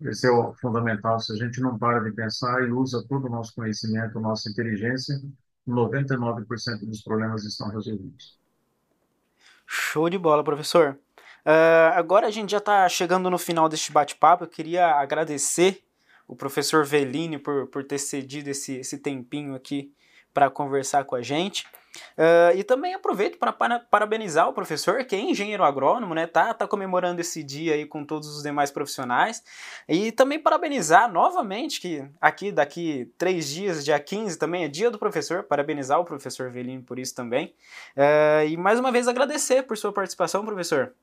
Esse 0.00 0.26
é 0.26 0.30
o 0.30 0.54
fundamental. 0.54 1.18
Se 1.20 1.32
a 1.32 1.36
gente 1.36 1.60
não 1.60 1.78
para 1.78 2.00
de 2.00 2.12
pensar 2.12 2.62
e 2.62 2.70
usa 2.70 3.04
todo 3.08 3.26
o 3.26 3.30
nosso 3.30 3.54
conhecimento, 3.54 4.20
nossa 4.20 4.48
inteligência, 4.48 5.20
99% 5.68 6.86
dos 6.86 7.02
problemas 7.02 7.44
estão 7.44 7.68
resolvidos. 7.68 8.38
Show 9.66 10.08
de 10.08 10.18
bola, 10.18 10.42
professor. 10.42 10.98
Uh, 11.46 11.94
agora 11.94 12.26
a 12.26 12.30
gente 12.30 12.50
já 12.50 12.58
está 12.58 12.88
chegando 12.88 13.30
no 13.30 13.38
final 13.38 13.68
deste 13.68 13.92
bate-papo. 13.92 14.44
Eu 14.44 14.48
queria 14.48 14.86
agradecer 14.86 15.82
o 16.26 16.36
professor 16.36 16.84
Velini 16.84 17.38
por, 17.38 17.66
por 17.68 17.84
ter 17.84 17.98
cedido 17.98 18.50
esse, 18.50 18.76
esse 18.76 18.98
tempinho 18.98 19.54
aqui 19.54 19.92
para 20.32 20.48
conversar 20.48 21.04
com 21.04 21.16
a 21.16 21.22
gente. 21.22 21.66
Uh, 22.16 22.56
e 22.56 22.62
também 22.62 22.94
aproveito 22.94 23.36
para 23.36 23.52
parabenizar 23.52 24.48
o 24.48 24.52
professor, 24.52 25.02
que 25.04 25.16
é 25.16 25.18
engenheiro 25.18 25.64
agrônomo, 25.64 26.14
né? 26.14 26.26
Tá, 26.26 26.54
tá 26.54 26.66
comemorando 26.68 27.20
esse 27.20 27.42
dia 27.42 27.74
aí 27.74 27.84
com 27.84 28.04
todos 28.04 28.28
os 28.28 28.42
demais 28.42 28.70
profissionais. 28.70 29.42
E 29.88 30.12
também 30.12 30.38
parabenizar 30.38 31.10
novamente, 31.10 31.80
que 31.80 32.04
aqui 32.20 32.52
daqui 32.52 33.10
três 33.18 33.48
dias, 33.48 33.84
dia 33.84 33.98
15, 33.98 34.38
também 34.38 34.64
é 34.64 34.68
dia 34.68 34.90
do 34.90 34.98
professor. 34.98 35.42
Parabenizar 35.42 35.98
o 35.98 36.04
professor 36.04 36.50
Velino 36.50 36.82
por 36.82 36.98
isso 36.98 37.14
também. 37.14 37.54
Uh, 37.96 38.46
e 38.48 38.56
mais 38.56 38.78
uma 38.78 38.92
vez 38.92 39.08
agradecer 39.08 39.64
por 39.64 39.76
sua 39.76 39.92
participação, 39.92 40.44
professor. 40.44 40.94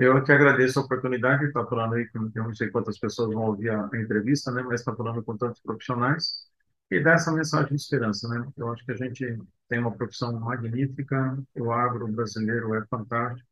Eu 0.00 0.22
que 0.22 0.30
agradeço 0.30 0.78
a 0.78 0.82
oportunidade 0.84 1.40
de 1.40 1.46
estar 1.48 1.66
falando 1.66 1.94
aí, 1.94 2.06
com 2.08 2.30
eu 2.32 2.44
não 2.44 2.54
sei 2.54 2.70
quantas 2.70 2.98
pessoas 2.98 3.34
vão 3.34 3.42
ouvir 3.46 3.70
a, 3.70 3.88
a 3.92 4.00
entrevista, 4.00 4.52
né? 4.52 4.62
Mas 4.62 4.80
estar 4.80 4.94
falando 4.94 5.22
com 5.24 5.36
tantos 5.36 5.60
profissionais 5.60 6.46
e 6.90 7.00
dar 7.02 7.14
essa 7.14 7.32
mensagem 7.32 7.70
de 7.70 7.74
esperança, 7.82 8.28
né? 8.28 8.46
Eu 8.56 8.72
acho 8.72 8.84
que 8.84 8.92
a 8.92 8.96
gente 8.96 9.38
tem 9.68 9.80
uma 9.80 9.90
profissão 9.90 10.38
magnífica, 10.38 11.36
o 11.56 11.72
agro 11.72 12.06
brasileiro 12.06 12.74
é 12.74 12.86
fantástico. 12.86 13.48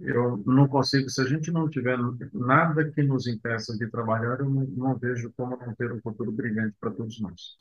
Eu 0.00 0.42
não 0.46 0.68
consigo, 0.68 1.10
se 1.10 1.22
a 1.22 1.26
gente 1.26 1.50
não 1.52 1.68
tiver 1.70 1.98
nada 2.34 2.90
que 2.90 3.02
nos 3.02 3.26
impeça 3.26 3.76
de 3.78 3.88
trabalhar, 3.90 4.40
eu 4.40 4.50
não, 4.50 4.64
não 4.64 4.98
vejo 4.98 5.32
como 5.36 5.56
não 5.58 5.74
ter 5.74 5.92
um 5.92 6.00
futuro 6.02 6.32
brilhante 6.32 6.76
para 6.80 6.90
todos 6.92 7.20
nós. 7.20 7.56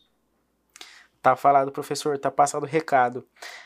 Tá 1.22 1.36
falado, 1.36 1.72
professor, 1.72 2.18
tá 2.18 2.32
passado 2.32 2.64
o 2.64 2.66
recado. 2.66 3.24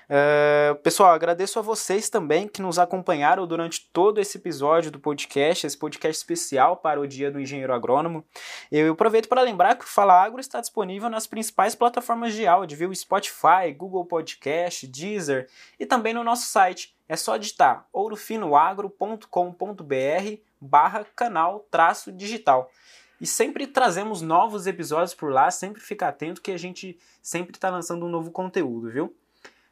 Uh, 0.10 0.76
pessoal, 0.84 1.12
agradeço 1.12 1.58
a 1.58 1.62
vocês 1.62 2.10
também 2.10 2.50
que 2.50 2.62
nos 2.62 2.78
acompanharam 2.78 3.48
durante 3.48 3.90
todo 3.94 4.20
esse 4.20 4.38
episódio 4.38 4.92
do 4.92 5.00
podcast, 5.00 5.66
esse 5.66 5.78
podcast 5.78 6.22
especial 6.22 6.76
para 6.76 7.00
o 7.00 7.08
Dia 7.08 7.32
do 7.32 7.40
Engenheiro 7.40 7.74
Agrônomo. 7.74 8.26
Eu 8.70 8.92
aproveito 8.92 9.30
para 9.30 9.42
lembrar 9.42 9.76
que 9.76 9.86
o 9.86 9.88
Fala 9.88 10.22
Agro 10.22 10.42
está 10.42 10.60
disponível 10.60 11.10
nas 11.10 11.28
principais 11.28 11.76
plataformas 11.76 12.34
de 12.34 12.46
áudio, 12.46 12.78
viu? 12.78 12.94
Spotify, 12.94 13.72
Google 13.74 14.04
Podcast, 14.04 14.86
Deezer 14.86 15.48
e 15.80 15.86
também 15.86 16.14
no 16.14 16.26
nosso 16.26 16.48
site. 16.48 16.94
É 17.08 17.16
só 17.16 17.38
digitar 17.38 17.88
ourofinoagro.com.br 17.94 20.42
barra 20.60 21.06
canal 21.16 21.66
traço 21.72 22.12
digital. 22.12 22.70
E 23.20 23.26
sempre 23.26 23.66
trazemos 23.66 24.22
novos 24.22 24.68
episódios 24.68 25.14
por 25.14 25.32
lá, 25.32 25.50
sempre 25.50 25.82
fica 25.82 26.08
atento 26.08 26.42
que 26.42 26.52
a 26.52 26.58
gente 26.58 26.98
sempre 27.22 27.56
está 27.56 27.70
lançando 27.70 28.06
um 28.06 28.10
novo 28.10 28.32
conteúdo, 28.32 28.90
viu? 28.90 29.16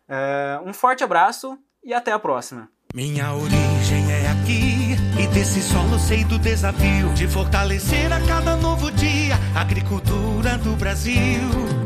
Uh, 0.08 0.68
um 0.68 0.74
forte 0.74 1.04
abraço 1.04 1.58
e 1.84 1.94
até 1.94 2.12
a 2.12 2.20
próxima. 2.20 2.70
Minha 2.94 3.34
origem 3.34 4.12
é 4.12 4.30
aqui 4.30 4.96
e 5.20 5.28
desse 5.34 5.62
solo 5.62 5.98
sei 5.98 6.24
do 6.24 6.38
desafio 6.38 7.12
de 7.14 7.28
fortalecer 7.28 8.12
a 8.14 8.20
cada 8.26 8.56
novo 8.56 8.92
dia 8.92 9.36
a 9.56 9.62
agricultura 9.62 10.58
do 10.60 10.76
Brasil. 10.76 11.83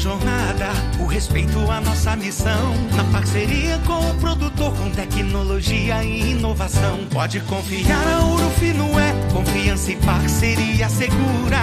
Jornada, 0.00 0.70
o 0.98 1.04
respeito 1.04 1.70
à 1.70 1.78
nossa 1.78 2.16
missão. 2.16 2.74
Na 2.96 3.04
parceria 3.12 3.78
com 3.86 4.00
o 4.00 4.14
produtor, 4.14 4.74
com 4.74 4.90
tecnologia 4.90 6.02
e 6.02 6.30
inovação. 6.30 7.00
Pode 7.10 7.38
confiar, 7.40 8.08
a 8.08 8.24
Ouro 8.24 8.48
Fino 8.58 8.98
é 8.98 9.12
confiança 9.30 9.92
e 9.92 9.96
parceria 9.96 10.88
segura. 10.88 11.60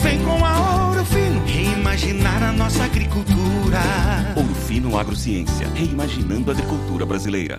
Vem 0.00 0.22
com 0.22 0.44
a 0.44 0.86
Ouro 0.86 1.04
Fino, 1.04 1.44
reimaginar 1.44 2.40
a 2.44 2.52
nossa 2.52 2.84
agricultura. 2.84 3.80
Ouro 4.36 4.54
Fino 4.54 4.96
Agrociência, 4.96 5.68
reimaginando 5.74 6.52
a 6.52 6.54
agricultura 6.54 7.04
brasileira. 7.04 7.58